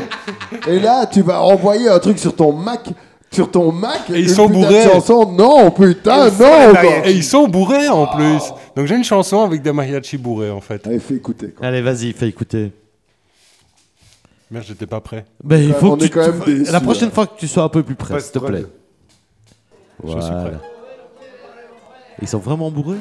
[0.67, 2.87] Et là, tu vas envoyer un truc sur ton Mac.
[3.31, 4.83] Sur ton Mac, Et ils une sont putain de bourrés.
[4.89, 5.31] chanson.
[5.33, 7.03] Non, putain, Et non.
[7.05, 8.53] Et ils sont bourrés en plus.
[8.75, 10.85] Donc j'ai une chanson avec des mariachis bourrés en fait.
[10.85, 11.49] Allez, fais écouter.
[11.49, 11.65] quoi.
[11.67, 12.71] Allez, vas-y, fais écouter.
[14.49, 15.25] Merde, j'étais pas prêt.
[15.43, 17.13] Ben, il faut on que est tu, quand même tu- la prochaine là.
[17.15, 18.69] fois que tu sois un peu plus près, s'il te Post-prod.
[20.03, 20.41] Je suis Voilà.
[20.41, 20.53] prêt.
[22.21, 22.97] Ils sont vraiment bourrés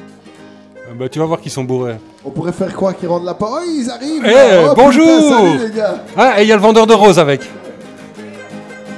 [0.89, 1.97] Euh, Bah, tu vas voir qu'ils sont bourrés.
[2.25, 3.63] On pourrait faire croire qu'ils rendent la parole.
[3.67, 4.25] Oh, ils arrivent.
[4.25, 4.67] Eh.
[4.71, 5.05] Oh, bonjour.
[5.05, 6.05] putain, Salut les gars.
[6.17, 7.41] Ah, et il y a le vendeur de roses avec.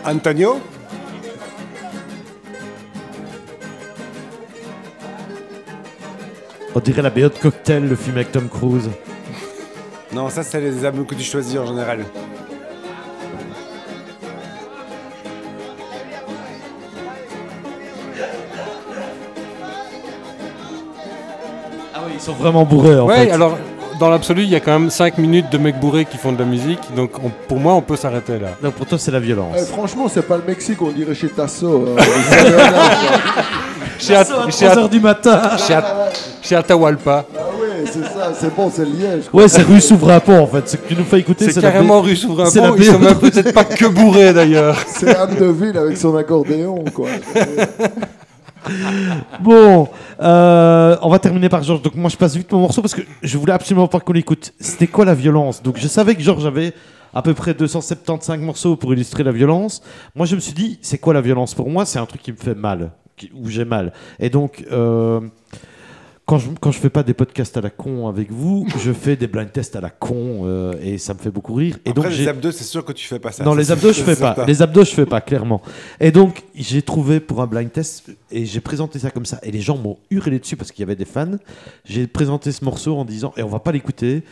[0.05, 0.59] Antonio
[6.75, 8.89] On dirait la BO de Cocktail, le film avec Tom Cruise.
[10.13, 12.05] Non, ça, c'est les albums que tu choisis en général.
[22.19, 23.31] Ils sont vraiment bourrés en ouais, fait.
[23.31, 23.57] alors,
[24.01, 26.39] dans l'absolu, il y a quand même 5 minutes de mecs bourrés qui font de
[26.39, 26.79] la musique.
[26.95, 28.49] Donc, on- pour moi, on peut s'arrêter là.
[28.63, 29.57] Donc pour toi, c'est la violence.
[29.59, 31.85] Eh, franchement, c'est pas le Mexique, on dirait chez Tasso.
[31.89, 31.97] euh.
[34.01, 35.41] Chez, At- à chez 3h At- du matin.
[35.59, 36.11] chez At-
[36.41, 37.25] chez Atahualpa.
[37.37, 39.25] Ah ouais, c'est ça, c'est bon, c'est Liège.
[39.33, 40.69] Ouais, c'est rue Souverain-Pont en fait.
[40.69, 42.69] Ce que tu nous fais écouter, C'est c'est la carrément B- rue Souverain c'est la
[42.69, 42.75] Pont.
[42.79, 44.77] Ils sont même peut-être pas que bourrés d'ailleurs.
[44.87, 47.09] C'est Anne de Ville avec son accordéon, quoi.
[49.41, 49.89] Bon,
[50.21, 51.83] euh, on va terminer par Georges.
[51.83, 54.53] Donc moi, je passe vite mon morceau parce que je voulais absolument pas qu'on l'écoute.
[54.61, 55.63] C'était quoi la violence?
[55.63, 56.73] Donc je savais que Georges avait
[57.15, 59.83] à peu près 275 morceaux pour illustrer la violence.
[60.15, 61.55] Moi, je me suis dit, c'est quoi la violence?
[61.55, 63.93] Pour moi, c'est un truc qui me fait mal, qui- où j'ai mal.
[64.21, 65.21] Et donc, euh,
[66.29, 69.17] quand je quand je fais pas des podcasts à la con avec vous, je fais
[69.17, 71.79] des blind tests à la con euh, et ça me fait beaucoup rire.
[71.87, 73.45] Et Après, donc les abdos, c'est sûr que tu fais pas ça.
[73.45, 74.37] non, les abdos, je fais pas.
[74.47, 75.63] Les abdos, je fais pas, clairement.
[76.01, 79.51] Et donc, j'ai trouvé pour un blind test, et j'ai présenté ça comme ça, et
[79.51, 81.39] les gens m'ont hurlé dessus parce qu'il y avait des fans.
[81.87, 84.23] J'ai présenté ce morceau en disant, et on va pas l'écouter,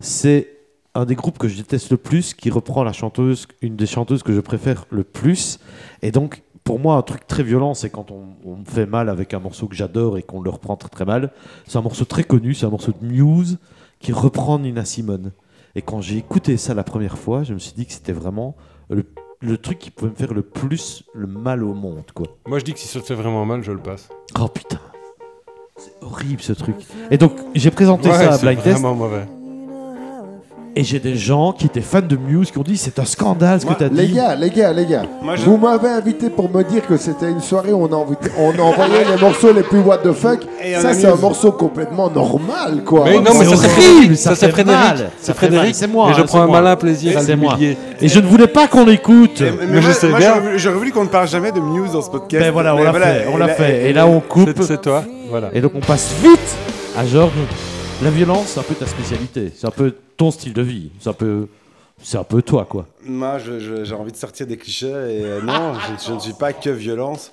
[0.00, 0.48] c'est
[0.96, 4.24] un des groupes que je déteste le plus, qui reprend la chanteuse, une des chanteuses
[4.24, 5.60] que je préfère le plus.
[6.02, 9.08] Et donc, pour moi, un truc très violent, c'est quand on, on me fait mal
[9.08, 11.30] avec un morceau que j'adore et qu'on le reprend très très mal.
[11.66, 13.58] C'est un morceau très connu, c'est un morceau de Muse
[14.00, 15.30] qui reprend Nina Simone.
[15.76, 18.56] Et quand j'ai écouté ça la première fois, je me suis dit que c'était vraiment
[18.90, 19.06] le,
[19.40, 22.26] le truc qui pouvait me faire le plus le mal au monde, quoi.
[22.48, 24.08] Moi, je dis que si ça te fait vraiment mal, je le passe.
[24.40, 24.80] Oh putain,
[25.76, 26.74] c'est horrible ce truc.
[27.12, 29.24] Et donc j'ai présenté Ouais, ça à Blind Test vraiment mauvais.
[30.78, 33.60] Et j'ai des gens qui étaient fans de Muse qui ont dit c'est un scandale
[33.60, 33.96] ce Moi, que t'as dit.
[33.96, 36.96] Les gars, les gars, les gars, Moi, je- vous m'avez invité pour me dire que
[36.98, 40.12] c'était une soirée où on, a envie- on envoyait les morceaux les plus what the
[40.12, 40.40] fuck.
[40.62, 43.04] Et on Ça, a c'est un morceau complètement normal, quoi.
[43.06, 44.16] Mais non, mais C'est ça c'est horrible, Frédéric.
[44.18, 44.80] ça Ça c'est fait Frédéric.
[44.80, 45.74] mal, C'est ça fait mal, Frédéric.
[45.74, 46.60] c'est moi, Et je hein, prends c'est un moi.
[46.60, 47.54] malin plaisir à C'est moi.
[47.54, 47.78] l'humilier.
[48.02, 49.40] Et je ne voulais pas qu'on l'écoute.
[49.40, 50.28] Mais, Mais je moi- sais moi, bien.
[50.28, 52.44] j'aurais voulu- J'aurais voulu qu'on ne parle jamais de Muse dans ce podcast.
[52.44, 53.90] Ben voilà, on Mais l'a voilà, fait, on l'a et fait.
[53.90, 54.50] Et là on coupe.
[54.56, 55.02] C'est- C'est toi.
[55.30, 55.48] Voilà.
[55.54, 56.38] Et donc on passe vite
[56.98, 57.30] à Georges.
[58.02, 59.50] La violence, c'est un peu ta spécialité.
[59.54, 60.90] C'est un peu ton style de vie.
[61.00, 61.48] C'est un peu,
[62.02, 62.86] c'est un peu toi, quoi.
[63.04, 66.18] Moi, je- je- j'ai envie de sortir des clichés et euh, non, je, je ne
[66.18, 67.32] suis pas que violence.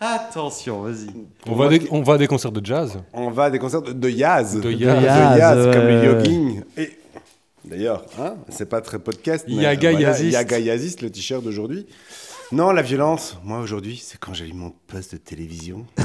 [0.00, 1.06] Attention, vas-y.
[1.46, 2.98] On va, à des, on va à des concerts de jazz.
[3.12, 4.56] On va à des concerts de, de Yaz.
[4.56, 5.02] De De Yaz.
[5.38, 6.62] Yaz, ouais, comme le yogging.
[6.76, 6.90] Et
[7.64, 9.44] d'ailleurs, hein, c'est pas très podcast.
[9.48, 10.32] mais Yaga voilà, Yaziste.
[10.32, 11.86] Yaga Yaziste, le t-shirt d'aujourd'hui.
[12.50, 15.86] Non, la violence, moi aujourd'hui, c'est quand j'allume mon poste de télévision.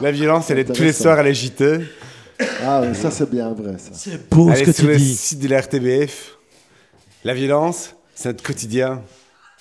[0.00, 1.80] la violence, elle est tous les soirs à la JT.
[2.62, 3.90] Ah, mais ça, c'est bien vrai, ça.
[3.94, 5.14] C'est beau Elle ce est que sur tu le dis.
[5.16, 6.36] site de la RTBF.
[7.24, 9.02] La violence, c'est notre quotidien.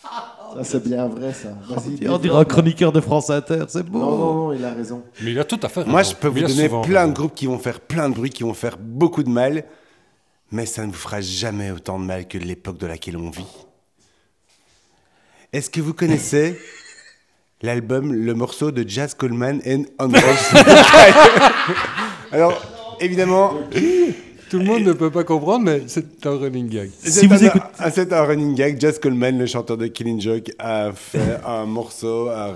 [0.03, 1.49] Ça, c'est bien vrai, ça.
[1.69, 2.07] Vas-y.
[2.07, 3.99] On dirait un chroniqueur de France Inter, c'est beau.
[3.99, 5.03] Non, non, non, il a raison.
[5.21, 6.11] Mais il a tout à fait Moi, raison.
[6.11, 7.11] je peux vous Il a donner souvent plein raison.
[7.11, 9.63] de groupes qui vont faire plein de bruit, qui vont faire beaucoup de mal,
[10.51, 13.45] mais ça ne vous fera jamais autant de mal que l'époque de laquelle on vit.
[15.53, 16.59] Est-ce que vous connaissez
[17.62, 20.22] l'album, le morceau de Jazz Coleman and Andros
[22.32, 22.62] Alors,
[22.99, 23.53] évidemment,
[24.49, 26.89] Tout le monde ne peut pas comprendre, mais c'est un running gag.
[26.99, 28.80] c'est vous un- écoutez- un- c'est un running gag.
[28.80, 32.53] Jazz Coleman, le chanteur de Killing Joke, a fait un morceau, a,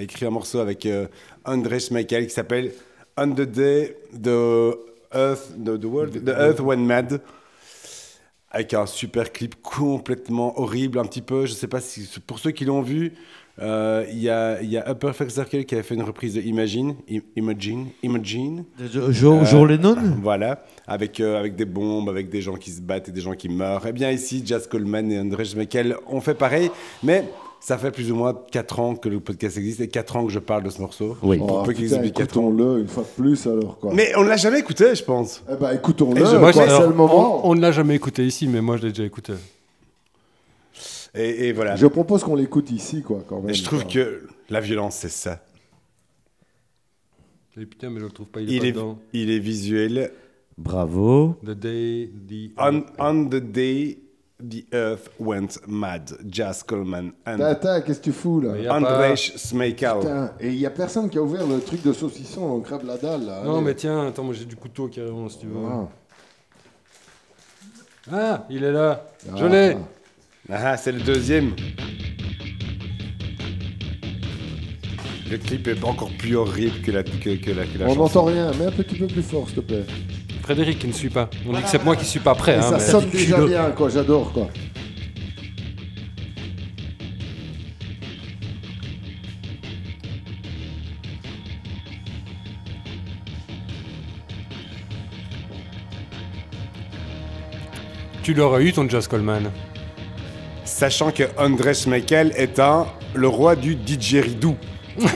[0.00, 1.06] écrit un morceau avec euh,
[1.44, 2.72] André Schmeichel qui s'appelle
[3.18, 4.74] On the Day the
[5.14, 7.20] Earth, the, the world, the Earth Went Mad.
[8.52, 11.46] Avec un super clip complètement horrible, un petit peu.
[11.46, 13.12] Je sais pas si pour ceux qui l'ont vu,
[13.62, 16.40] euh, il y, a, y a A Perfect Circle qui avait fait une reprise de
[16.40, 18.64] Imagine, I- Imagine, Imagine.
[18.92, 19.96] Jo- Jo- Joe Lennon?
[20.22, 23.34] Voilà, avec, euh, avec des bombes, avec des gens qui se battent et des gens
[23.34, 23.84] qui meurent.
[23.86, 26.70] Eh bien ici, Jazz Coleman et André Schmeichel ont fait pareil,
[27.02, 27.24] mais
[27.62, 30.32] ça fait plus ou moins 4 ans que le podcast existe et 4 ans que
[30.32, 31.18] je parle de ce morceau.
[31.22, 31.38] Oui.
[31.42, 32.48] On Oh, peut qu'il putain, existe depuis 4 ans.
[32.48, 33.92] écoutons-le une fois de plus, alors, quoi.
[33.94, 35.42] Mais on ne l'a jamais écouté, je pense.
[35.52, 37.46] Eh ben, écoutons-le, Et moi, c'est le moment.
[37.46, 39.34] On, on ne l'a jamais écouté ici, mais moi je l'ai déjà écouté.
[41.14, 41.76] Et, et voilà.
[41.76, 43.50] Je propose qu'on l'écoute ici, quoi, quand même.
[43.50, 43.92] Et je trouve quoi.
[43.92, 45.40] que la violence, c'est ça.
[47.56, 48.98] Et putain, mais je le trouve pas, il est Il pas est, dedans.
[49.12, 50.12] il est visuel.
[50.56, 51.36] Bravo.
[51.44, 52.52] The day, the...
[52.58, 53.98] On, on the day
[54.42, 58.66] the earth went mad, Jazz Coleman and Tata, qu'est-ce que tu fous, là Mais y
[58.68, 59.98] a André pas- Schmeichel.
[59.98, 62.86] Putain, et il y a personne qui a ouvert le truc de saucisson, on crève
[62.86, 63.42] la dalle, là.
[63.44, 63.64] Non, Allez.
[63.66, 65.66] mais tiens, attends, moi j'ai du couteau carrément si tu veux.
[65.68, 65.88] Ah.
[68.12, 69.06] Ah, il est là.
[69.36, 69.48] Je Ah.
[69.48, 69.76] l'ai.
[70.52, 71.54] Ah, c'est le deuxième.
[75.30, 78.00] Le clip est encore plus horrible que la, que, que la, que la On chanson.
[78.00, 79.84] n'entend rien, mais un petit peu plus fort, s'il te plaît.
[80.42, 81.30] Frédéric qui ne suit pas.
[81.46, 82.54] On dit que c'est moi qui suis pas prêt.
[82.54, 84.48] Et hein, ça mais- sonne déjà bien, quoi, j'adore, quoi.
[98.22, 99.50] Tu l'aurais eu ton Jazz Coleman.
[100.80, 104.56] Sachant que André Schmeichel est un, le roi du didgeridoo.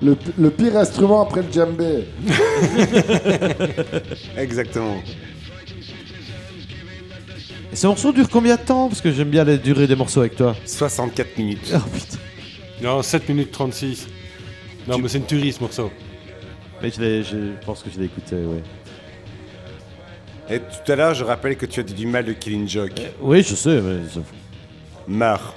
[0.00, 2.08] Le, le pire instrument après le djembé.
[4.36, 4.96] Exactement.
[7.72, 8.88] Et ce morceau dure combien de temps?
[8.88, 10.56] Parce que j'aime bien la durée des morceaux avec toi.
[10.64, 11.72] 64 minutes.
[11.76, 12.18] Oh putain.
[12.82, 14.08] Non, 7 minutes 36.
[14.88, 15.92] Non, mais c'est une tuerie ce morceau.
[16.82, 18.58] Mais je, je pense que je l'ai écouté, oui.
[20.52, 23.00] Et tout à l'heure, je rappelle que tu as dit du mal de Killing Joke.
[23.22, 24.00] Oui, je sais, mais.
[25.08, 25.54] Meurs.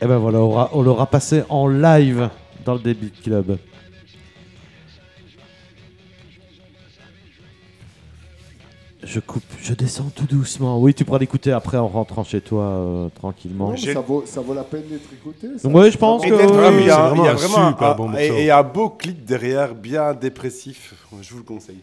[0.00, 2.28] Eh ben voilà, on aura- on l'aura passé en live
[2.64, 3.58] dans le Débit Club.
[9.04, 10.80] Je coupe, je descends tout doucement.
[10.80, 13.68] Oui, tu pourras l'écouter après en rentrant chez toi euh, tranquillement.
[13.68, 15.46] Non, mais ça, vaut, ça vaut la peine d'être écouté.
[15.56, 15.68] ça.
[15.68, 16.34] Ouais, je pense Et que.
[16.34, 18.42] vraiment- il y a, y vraiment un super un, bon et- morceau.
[18.42, 20.94] et un beau clip derrière, bien dépressif.
[21.20, 21.78] Je vous le conseille.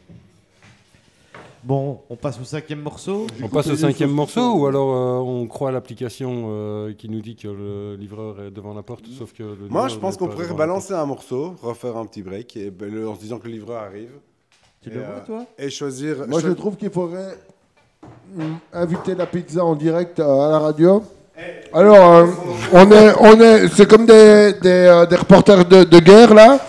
[1.63, 3.25] Bon, on passe au cinquième morceau.
[3.41, 7.09] On passe au cinquième choses morceau ou alors euh, on croit à l'application euh, qui
[7.09, 10.15] nous dit que le livreur est devant la porte, sauf que le Moi, je pense
[10.17, 13.39] qu'on pourrait rebalancer un morceau, refaire un petit break, et, ben, le- en se disant
[13.39, 14.11] que le livreur arrive.
[14.85, 16.15] Tu Et, le vois, euh, toi Et choisir.
[16.27, 17.37] Moi, je cho- trouve qu'il faudrait
[18.35, 18.41] mm,
[18.73, 21.01] inviter la pizza en direct euh, à la radio.
[21.73, 22.25] Alors, euh,
[22.71, 26.59] on est, on est, c'est comme des, des, euh, des reporters de, de guerre là.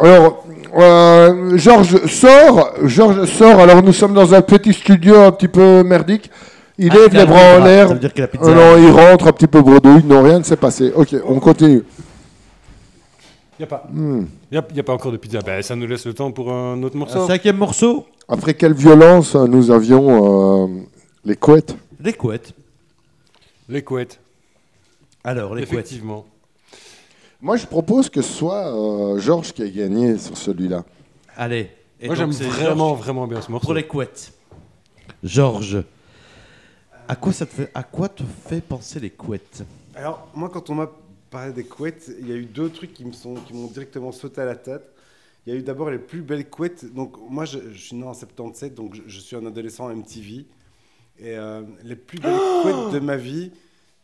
[0.00, 0.44] Alors,
[0.76, 3.60] euh, Georges sort, Georges sort.
[3.60, 6.30] Alors, nous sommes dans un petit studio un petit peu merdique.
[6.78, 7.88] Il Ah, lève les bras en l'air.
[7.88, 8.84] Ça veut dire que la pizza Euh, non, arrive.
[8.84, 10.02] il rentre un petit peu bredouille.
[10.04, 10.90] Non, rien ne s'est passé.
[10.96, 11.82] Ok, on continue.
[13.62, 13.86] Il n'y a pas.
[13.92, 14.24] Hmm.
[14.50, 15.38] Y a, y a pas encore de pizza.
[15.40, 17.26] Ben, ça nous laisse le temps pour un autre Un morceau.
[17.28, 20.80] cinquième morceau Après quelle violence euh, nous avions euh,
[21.24, 21.76] les couettes?
[22.00, 22.54] Les couettes.
[23.68, 24.18] Les couettes.
[25.22, 25.74] Alors, les couettes.
[25.74, 26.26] Effectivement.
[27.40, 30.82] Moi, je propose que ce soit euh, Georges qui ait gagné sur celui-là.
[31.36, 31.70] Allez.
[32.00, 33.66] Et Moi, j'aime vraiment, vraiment bien ce morceau.
[33.66, 34.32] Pour les couettes.
[35.22, 35.84] Georges.
[37.06, 39.62] À quoi ça te fait À quoi te fait penser les couettes?
[39.94, 40.90] Alors, moi, quand on m'a
[41.32, 44.12] parlé des couettes, il y a eu deux trucs qui me sont, qui m'ont directement
[44.12, 44.84] sauté à la tête.
[45.46, 46.94] Il y a eu d'abord les plus belles couettes.
[46.94, 50.46] Donc, moi, je, je suis né en 77, donc je, je suis un adolescent MTV.
[51.18, 53.50] Et euh, les plus belles couettes de ma vie,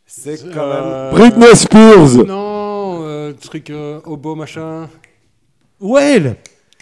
[0.04, 0.84] c'est quand même.
[0.84, 2.24] Euh, Britney Spears.
[2.26, 4.88] Non, euh, truc euh, hobo machin.
[5.80, 6.36] Whale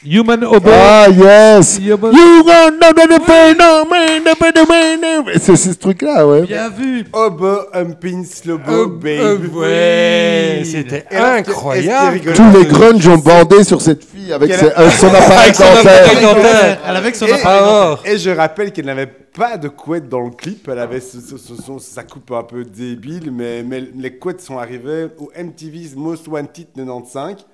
[0.05, 1.79] Human Hobo Ah yes.
[1.79, 5.71] Human- You gonna know the pain, no man, the pain, the pain, the- C'est ce
[5.71, 6.43] truc-là, ouais.
[6.43, 9.57] Bien vu Obo, Humpin, Slobo, Euh, Babe.
[9.57, 12.21] euh, ouais, c'était incroyable.
[12.35, 14.35] Tous les grunge ont bandé sur cette fille.
[14.35, 14.67] Avec, son
[15.09, 16.79] appareil dentaire.
[16.85, 20.69] avec son appareil et je rappelle qu'elle n'avait pas de couette dans le clip.
[20.71, 25.97] Elle avait sa coupe un peu débile, mais, mais les couettes sont arrivées au MTV's
[25.97, 27.47] Most Wanted 95.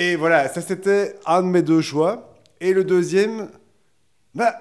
[0.00, 2.32] Et voilà, ça c'était un de mes deux choix.
[2.60, 3.48] Et le deuxième,
[4.32, 4.54] bah,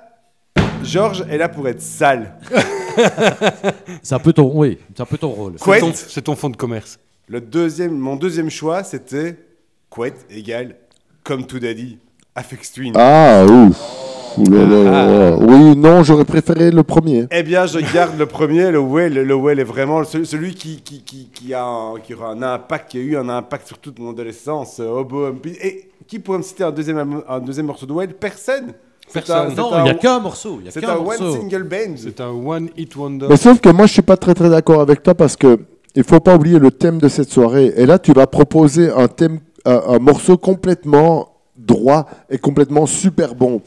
[0.82, 2.40] Georges est là pour être sale.
[4.02, 5.54] C'est un peu ton, oui, c'est un peu ton rôle.
[5.64, 6.98] C'est ton, c'est ton fond de commerce.
[7.28, 9.38] Le deuxième, mon deuxième choix, c'était
[9.92, 10.78] couette égale
[11.24, 12.00] comme tout daddy,
[12.34, 12.94] Afex Twin.
[12.96, 14.07] Ah, ouf.
[14.38, 14.84] Ouh là là
[15.32, 15.38] là.
[15.40, 17.26] Oui, non, j'aurais préféré le premier.
[17.32, 19.14] Eh bien, je garde le premier, le Well.
[19.14, 22.42] Le Well est vraiment ce- celui qui, qui, qui, qui a un, qui aura un
[22.44, 24.80] impact, qui a eu un impact sur toute mon adolescence.
[24.80, 25.04] euh.
[25.64, 28.14] Et qui pourrait me citer un deuxième, un morceau de Well?
[28.14, 28.74] Personne.
[29.12, 29.52] Personne.
[29.52, 30.58] un- Non, un- il n'y a qu'un morceau.
[30.60, 31.32] Il y a C'est qu'un un one morceau.
[31.40, 31.96] single band.
[31.98, 33.26] C'est un one hit wonder.
[33.30, 35.60] Mais sauf que moi, je suis pas très très d'accord avec toi parce que
[35.96, 37.74] il faut pas oublier le thème de cette soirée.
[37.76, 43.34] Et là, tu vas proposer un thème, un, un morceau complètement droit et complètement super
[43.34, 43.62] bon.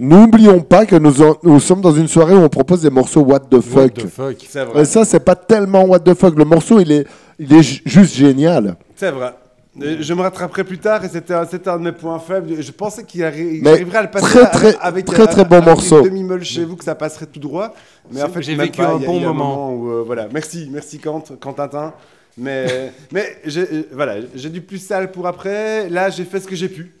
[0.00, 3.20] N'oublions pas que nous, en- nous sommes dans une soirée où on propose des morceaux
[3.22, 3.94] what the What fuck.
[3.94, 4.36] the fuck.
[4.48, 4.82] C'est vrai.
[4.82, 6.36] Et ça, c'est pas tellement what the fuck.
[6.36, 7.06] Le morceau, il est,
[7.38, 8.76] il est ju- juste génial.
[8.96, 9.32] C'est vrai.
[9.80, 12.60] Euh, Je me rattraperai plus tard et c'était un, c'était un de mes points faibles.
[12.60, 15.56] Je pensais qu'il arri- arriverait à le passer très, avec- très, avec, très, très bon
[15.56, 16.02] avec morceau.
[16.02, 17.72] Demi-meule chez vous que ça passerait tout droit.
[18.12, 18.88] Mais en fait, J'ai vécu pas.
[18.88, 19.72] un Il y a- bon il y a moment.
[19.72, 20.26] où, euh, voilà.
[20.32, 21.92] Merci, merci Quant, Quentin.
[22.36, 25.88] Mais, mais j'ai, euh, voilà, j'ai du plus sale pour après.
[25.88, 26.92] Là, j'ai fait ce que j'ai pu.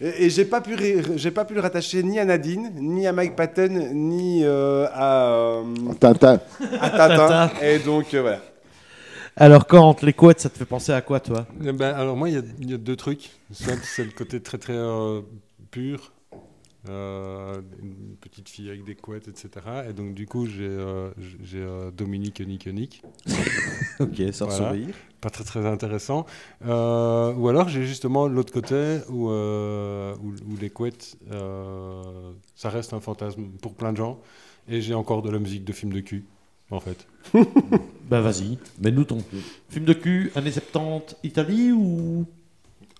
[0.00, 0.76] Et, et j'ai pas pu,
[1.16, 5.28] j'ai pas pu le rattacher ni à Nadine, ni à Mike Patton, ni euh, à,
[5.28, 5.64] euh,
[5.98, 6.40] Tintin.
[6.80, 7.50] à Tintin.
[7.62, 8.40] Et donc euh, voilà.
[9.38, 11.46] Alors, quand les couettes, ça te fait penser à quoi, toi?
[11.62, 13.30] Eh ben, alors moi, il y a- il y, a deux trucs.
[13.52, 15.20] Soit c'est le côté très très euh,
[15.70, 16.15] pur, euh,
[16.88, 19.48] une petite fille avec des couettes, etc.
[19.88, 21.10] Et donc du coup, j'ai euh,
[21.54, 23.02] euh, Dominique Nick Nick.
[23.98, 24.68] Ok, sans Voilà.
[24.72, 24.94] sourire.
[25.22, 26.26] Pas très très intéressant.
[26.66, 32.68] Euh, ou alors j'ai justement l'autre côté où, euh, où, où les couettes, euh, ça
[32.68, 34.20] reste un fantasme pour plein de gens.
[34.68, 36.24] Et j'ai encore de la musique de film de cul,
[36.70, 37.06] en fait.
[38.08, 39.18] Bah, vas-y, mets-nous ton
[39.68, 42.24] film de cul, années 70, Italie ou.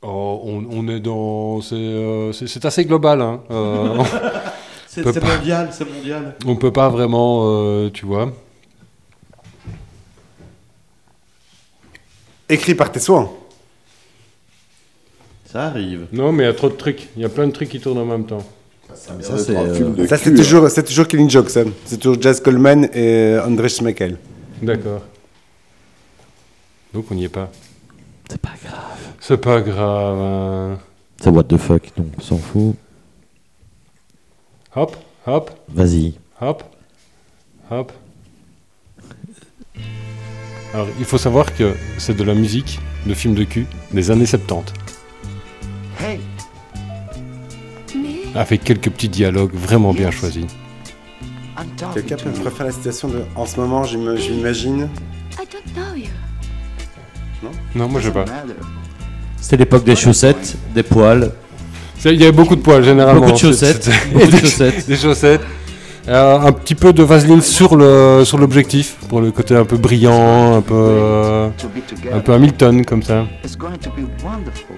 [0.08, 1.60] Oh, on, on est dans...
[1.62, 2.32] C'est euh,
[2.62, 3.20] assez global.
[3.20, 3.40] Hein.
[3.50, 3.98] Euh,
[4.86, 5.36] C'est peut c'est pas.
[5.36, 6.34] mondial, c'est mondial.
[6.46, 8.32] on peut pas vraiment, euh, tu vois...
[12.48, 13.30] Écrit par tes soins.
[15.44, 16.06] Ça arrive.
[16.12, 17.08] Non, mais il y a trop de trucs.
[17.16, 18.44] Il y a plein de trucs qui tournent en même temps.
[18.94, 21.62] ça, c'est, euh, de Ça, c'est toujours, c'est toujours Killing Joke, ça.
[21.84, 24.16] C'est toujours Jazz Coleman et André Schmeckel.
[24.62, 25.02] D'accord.
[26.94, 27.50] Donc on n'y est pas.
[28.30, 28.95] C'est pas grave.
[29.28, 30.20] C'est pas grave.
[30.20, 30.78] hein.
[31.20, 32.76] C'est what the fuck, donc on s'en fout.
[34.76, 34.96] Hop,
[35.26, 36.14] hop, Vas-y.
[36.40, 36.62] hop,
[37.68, 37.90] hop.
[40.72, 44.26] Alors, il faut savoir que c'est de la musique de film de cul des années
[44.26, 44.72] 70.
[48.36, 50.46] Avec quelques petits dialogues vraiment bien choisis.
[51.94, 54.14] Quelqu'un peut me refaire la citation de En ce moment, know
[55.96, 56.06] you.
[57.74, 58.24] Non, moi je sais pas.
[59.46, 61.30] C'était l'époque des chaussettes, des poils.
[62.04, 63.20] Il y avait beaucoup de poils généralement.
[63.20, 64.88] Beaucoup de chaussettes, C'était- beaucoup de des- chaussettes.
[64.88, 65.40] Des chaussettes.
[66.08, 69.76] Euh, un petit peu de vaseline sur le sur l'objectif pour le côté un peu
[69.76, 71.48] brillant, un peu euh,
[72.12, 73.24] un peu Hamilton comme ça.
[73.44, 74.74] It's going to be wonderful.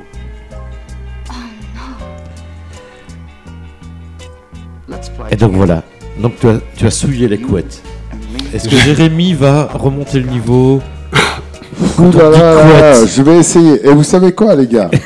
[4.87, 5.83] Let's play Et donc voilà.
[6.21, 7.83] Donc tu as, tu as souillé les couettes.
[8.53, 10.83] Est-ce que Jérémy va remonter le niveau
[11.81, 13.09] Ouh là là là là, couette.
[13.09, 13.87] je vais essayer.
[13.87, 14.91] Et vous savez quoi, les gars?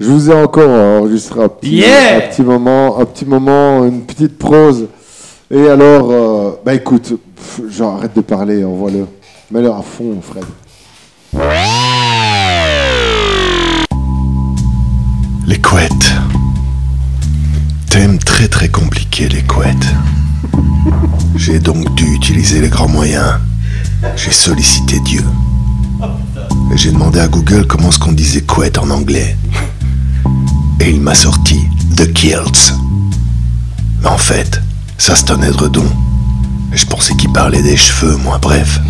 [0.00, 4.02] Je vous ai encore enregistré un petit, Yeah un petit moment, un petit moment, une
[4.02, 4.86] petite prose.
[5.50, 7.14] Et alors, euh, bah écoute,
[7.68, 9.06] genre arrête de parler, envoie-le.
[9.50, 10.44] Mets-le à fond, Fred.
[15.48, 16.12] Les couettes.
[17.90, 19.94] Thème très très compliqué, les couettes.
[21.36, 23.34] J'ai donc dû utiliser les grands moyens.
[24.16, 25.24] J'ai sollicité Dieu.
[26.72, 29.36] Et j'ai demandé à Google comment ce qu'on disait couette en anglais.
[30.80, 31.60] Et il m'a sorti
[31.96, 32.74] The Kilts.
[34.02, 34.60] Mais en fait,
[34.98, 35.86] ça c'est un édredon.
[36.72, 38.80] Et je pensais qu'il parlait des cheveux, moi, bref.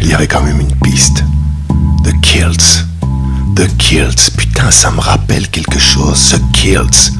[0.00, 1.24] Il y avait quand même une piste.
[2.04, 2.86] The Kilts.
[3.54, 7.12] The Kilts, putain, ça me rappelle quelque chose, The Kilts.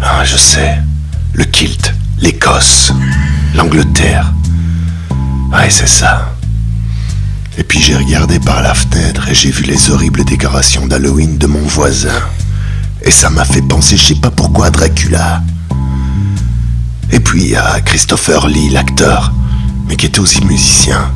[0.00, 0.78] Ah, je sais.
[1.34, 2.92] Le kilt, l'Écosse,
[3.54, 4.32] l'Angleterre.
[5.52, 6.34] Ouais, c'est ça.
[7.58, 11.46] Et puis j'ai regardé par la fenêtre et j'ai vu les horribles décorations d'Halloween de
[11.48, 12.22] mon voisin.
[13.02, 15.42] Et ça m'a fait penser, je sais pas pourquoi, à Dracula.
[17.10, 19.32] Et puis à Christopher Lee, l'acteur,
[19.88, 21.10] mais qui était aussi musicien.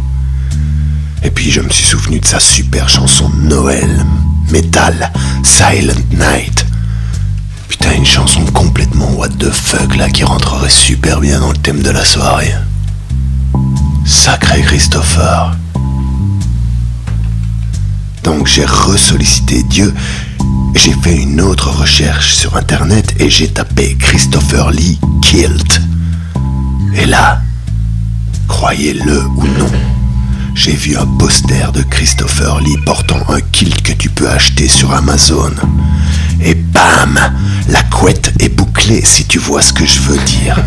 [1.22, 4.04] Et puis je me suis souvenu de sa super chanson de Noël,
[4.50, 5.12] Metal,
[5.44, 6.66] Silent Night.
[7.68, 11.82] Putain, une chanson complètement what the fuck là qui rentrerait super bien dans le thème
[11.82, 12.54] de la soirée.
[14.04, 15.56] Sacré Christopher.
[18.22, 19.94] Donc j'ai ressollicité Dieu.
[20.74, 25.80] J'ai fait une autre recherche sur internet et j'ai tapé Christopher Lee Kilt.
[26.94, 27.40] Et là,
[28.48, 29.70] croyez-le ou non,
[30.54, 34.92] j'ai vu un poster de Christopher Lee portant un kilt que tu peux acheter sur
[34.92, 35.52] Amazon.
[36.42, 37.18] Et bam
[37.68, 40.58] La couette est bouclée si tu vois ce que je veux dire.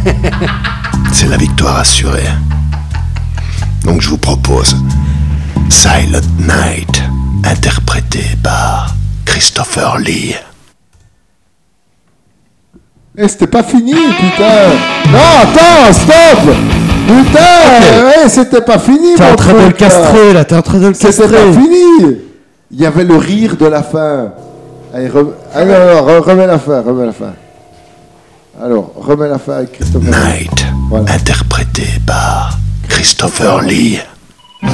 [1.13, 2.27] C'est la victoire assurée.
[3.85, 4.75] Donc je vous propose
[5.69, 7.01] Silent Night,
[7.45, 8.95] interprété par
[9.25, 10.35] Christopher Lee.
[13.17, 14.69] Eh, c'était pas fini, putain
[15.11, 16.55] Non, attends, stop
[17.07, 20.77] Putain ouais, c'était pas fini, T'es en train de le castrer là, t'es en train
[20.79, 21.27] de le C'était castrer.
[21.27, 22.17] pas fini
[22.71, 24.31] Il y avait le rire de la fin.
[24.93, 27.33] Allez, re- Allez, alors, re- remets la fin, remets la fin.
[28.61, 30.09] Alors, remets la fin avec Christopher.
[30.09, 30.65] Night,
[31.07, 33.99] interprété par Christopher Lee.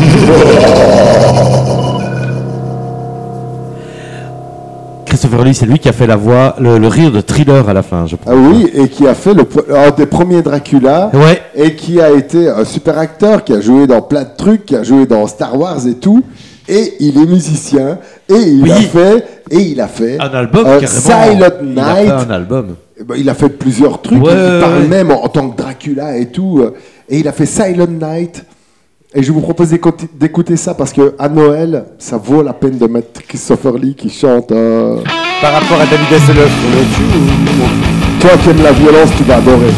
[5.06, 7.74] Christopher Lee, c'est lui qui a fait la voix, le, le rire de thriller à
[7.74, 8.34] la fin, je crois.
[8.34, 11.10] Ah oui, et qui a fait le, un des premiers Dracula.
[11.14, 11.42] Ouais.
[11.56, 14.76] Et qui a été un super acteur, qui a joué dans plein de trucs, qui
[14.76, 16.24] a joué dans Star Wars et tout.
[16.68, 18.00] Et il est musicien.
[18.30, 19.26] Et il a fait.
[19.52, 20.18] Et il a fait.
[20.20, 20.80] Un album euh.
[20.86, 22.06] Silent Il a Night.
[22.08, 22.76] fait un album.
[23.00, 24.24] Eh ben, il a fait plusieurs trucs.
[24.24, 24.88] Ouais, il parle ouais.
[24.88, 26.64] même en, en tant que Dracula et tout.
[27.10, 28.44] Et il a fait Silent Night.
[29.14, 32.86] Et je vous propose d'écouter- ça parce que à Noël, ça vaut la peine de
[32.88, 34.52] mettre Christopher Lee qui chante.
[34.52, 34.98] euh,
[35.42, 36.52] Par rapport à David Hasselhoff,
[38.20, 39.72] Toi qui aimes la violence, tu vas adorer.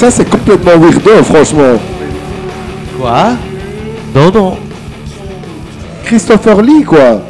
[0.00, 1.78] Ça, c'est complètement weirdo, franchement.
[2.98, 3.32] Quoi?
[4.14, 4.56] Non, non.
[6.04, 7.20] Christopher Lee, quoi.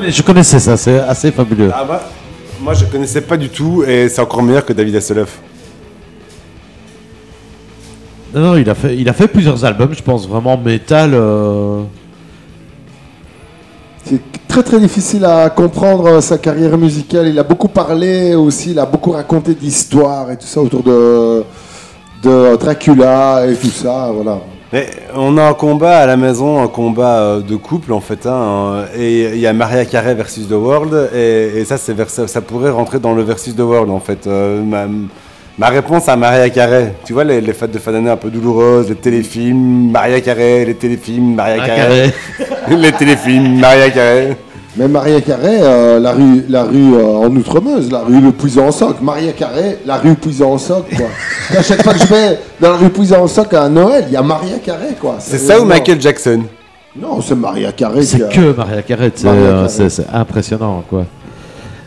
[0.00, 1.70] Mais je connaissais ça, c'est assez fabuleux.
[1.72, 2.02] Ah bah,
[2.60, 5.38] moi je connaissais pas du tout et c'est encore meilleur que David Hasselhoff.
[8.34, 11.12] Non, non, il a fait, il a fait plusieurs albums, je pense vraiment métal.
[11.14, 11.82] euh,
[14.04, 17.28] C'est très très difficile à comprendre euh, sa carrière musicale.
[17.28, 21.44] Il a beaucoup parlé aussi, il a beaucoup raconté d'histoires et tout ça autour de,
[22.26, 24.38] de Dracula et tout ça, voilà.
[24.72, 28.26] Mais on a un combat à la maison, un combat euh, de couple en fait,
[28.26, 31.94] hein, euh, et il y a Maria Carey versus The World, et, et ça, c'est
[31.94, 34.26] vers- ça, ça pourrait rentrer dans le versus The World en fait.
[34.26, 34.86] Euh, ma,
[35.56, 38.28] ma réponse à Maria Carey, tu vois les, les fêtes de fin d'année un peu
[38.28, 42.12] douloureuses, les téléfilms, Maria Carey, les téléfilms, Maria Maria Carey,
[42.76, 44.36] les téléfilms, Maria Carey.
[44.78, 49.00] Mais Maria Carré, euh, la rue, la rue euh, en Outremeuse, la rue Le Puisant-en-Soc.
[49.00, 51.06] Maria Carré, la rue Puisant-en-Soc, quoi.
[51.58, 54.22] à chaque fois que je vais dans la rue Puisant-en-Soc à Noël, il y a
[54.22, 55.16] Maria Carré, quoi.
[55.18, 56.42] C'est ça ou Michael Jackson?
[56.94, 58.00] Non, c'est Maria Carré.
[58.00, 59.68] qui C'est a- que Maria Carey, c'est Maria euh, Carey.
[59.68, 61.04] c'est- c'est impressionnant quoi.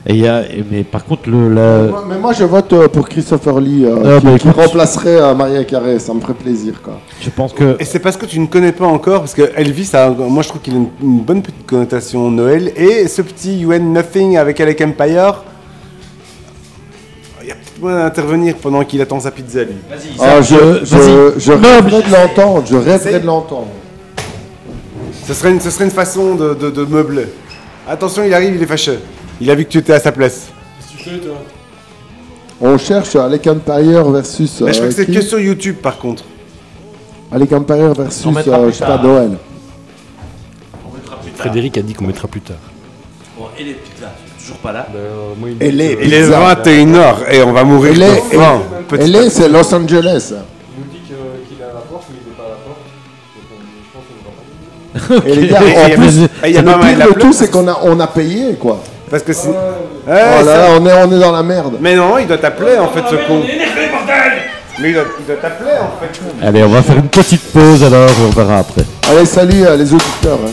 [0.07, 3.07] Et y a, mais par contre le, la- Moi- Mais moi, je vote euh, pour
[3.09, 5.99] Christopher Lee, euh, Ah, qui, bah, qui remplacerait euh, Maria Carré.
[5.99, 6.99] Ça me ferait plaisir, quoi.
[7.21, 9.89] je pense que Et c'est parce que tu ne connais pas encore, parce que Elvis,
[9.93, 13.65] a, moi je trouve qu'il a une, une bonne petite connotation Noël, et ce petit
[13.69, 15.43] Ain't Nothing avec Alec Empire,
[17.41, 19.73] il y a peut-être moyen d'intervenir pendant qu'il attend sa pizza lui.
[20.19, 21.65] Ah, je, euh, je, vas-y.
[21.75, 22.63] rêverais de l'entendre.
[22.65, 23.67] Je rêverais de l'entendre.
[25.27, 27.25] Ce serait une, ce serait une façon de, de, de meubler.
[27.87, 28.97] Attention, il arrive, il est fâché.
[29.41, 30.47] Il a vu que tu étais à sa place.
[30.79, 31.35] Qu'est-ce que tu fais, toi
[32.61, 34.61] On cherche Alec Empire versus.
[34.61, 36.23] Mais je crois euh, que c'est qui que sur YouTube par contre.
[37.31, 39.03] Alec Empire versus, On mettra euh, plus je sais pas, tard.
[39.03, 39.31] Noël.
[41.35, 42.57] Frédéric a dit qu'on mettra plus tard.
[43.37, 44.87] Bon, et les pizzas, toujours pas là.
[44.91, 46.57] Ben, euh, il les- que- Il est Bizarre.
[46.65, 48.61] 21h et on va mourir Elle de est, faim.
[48.89, 50.33] Petit- elle est, c'est Los Angeles.
[50.33, 52.55] Il nous dit que- qu'il est à la porte, mais il n'est pas à la
[52.55, 52.79] porte.
[53.35, 55.29] Donc, on- je pense qu'on va pas.
[55.29, 56.61] Et les gars, Et- en il y a plus, même- il y a
[57.05, 58.81] le la tout, c'est qu'on a, on a payé, quoi.
[59.09, 59.47] Parce que si.
[59.47, 59.53] Ouais,
[60.07, 61.73] oh là ça- là, on est, on est dans la merde.
[61.79, 63.41] Mais non, il doit t'appeler en fait ce con.
[64.81, 66.45] Mais il doit, il doit t'appeler en fait.
[66.47, 68.83] Allez, on va faire une petite pause alors et on verra après.
[69.09, 70.39] Allez, salut euh, les auditeurs.
[70.45, 70.51] hein.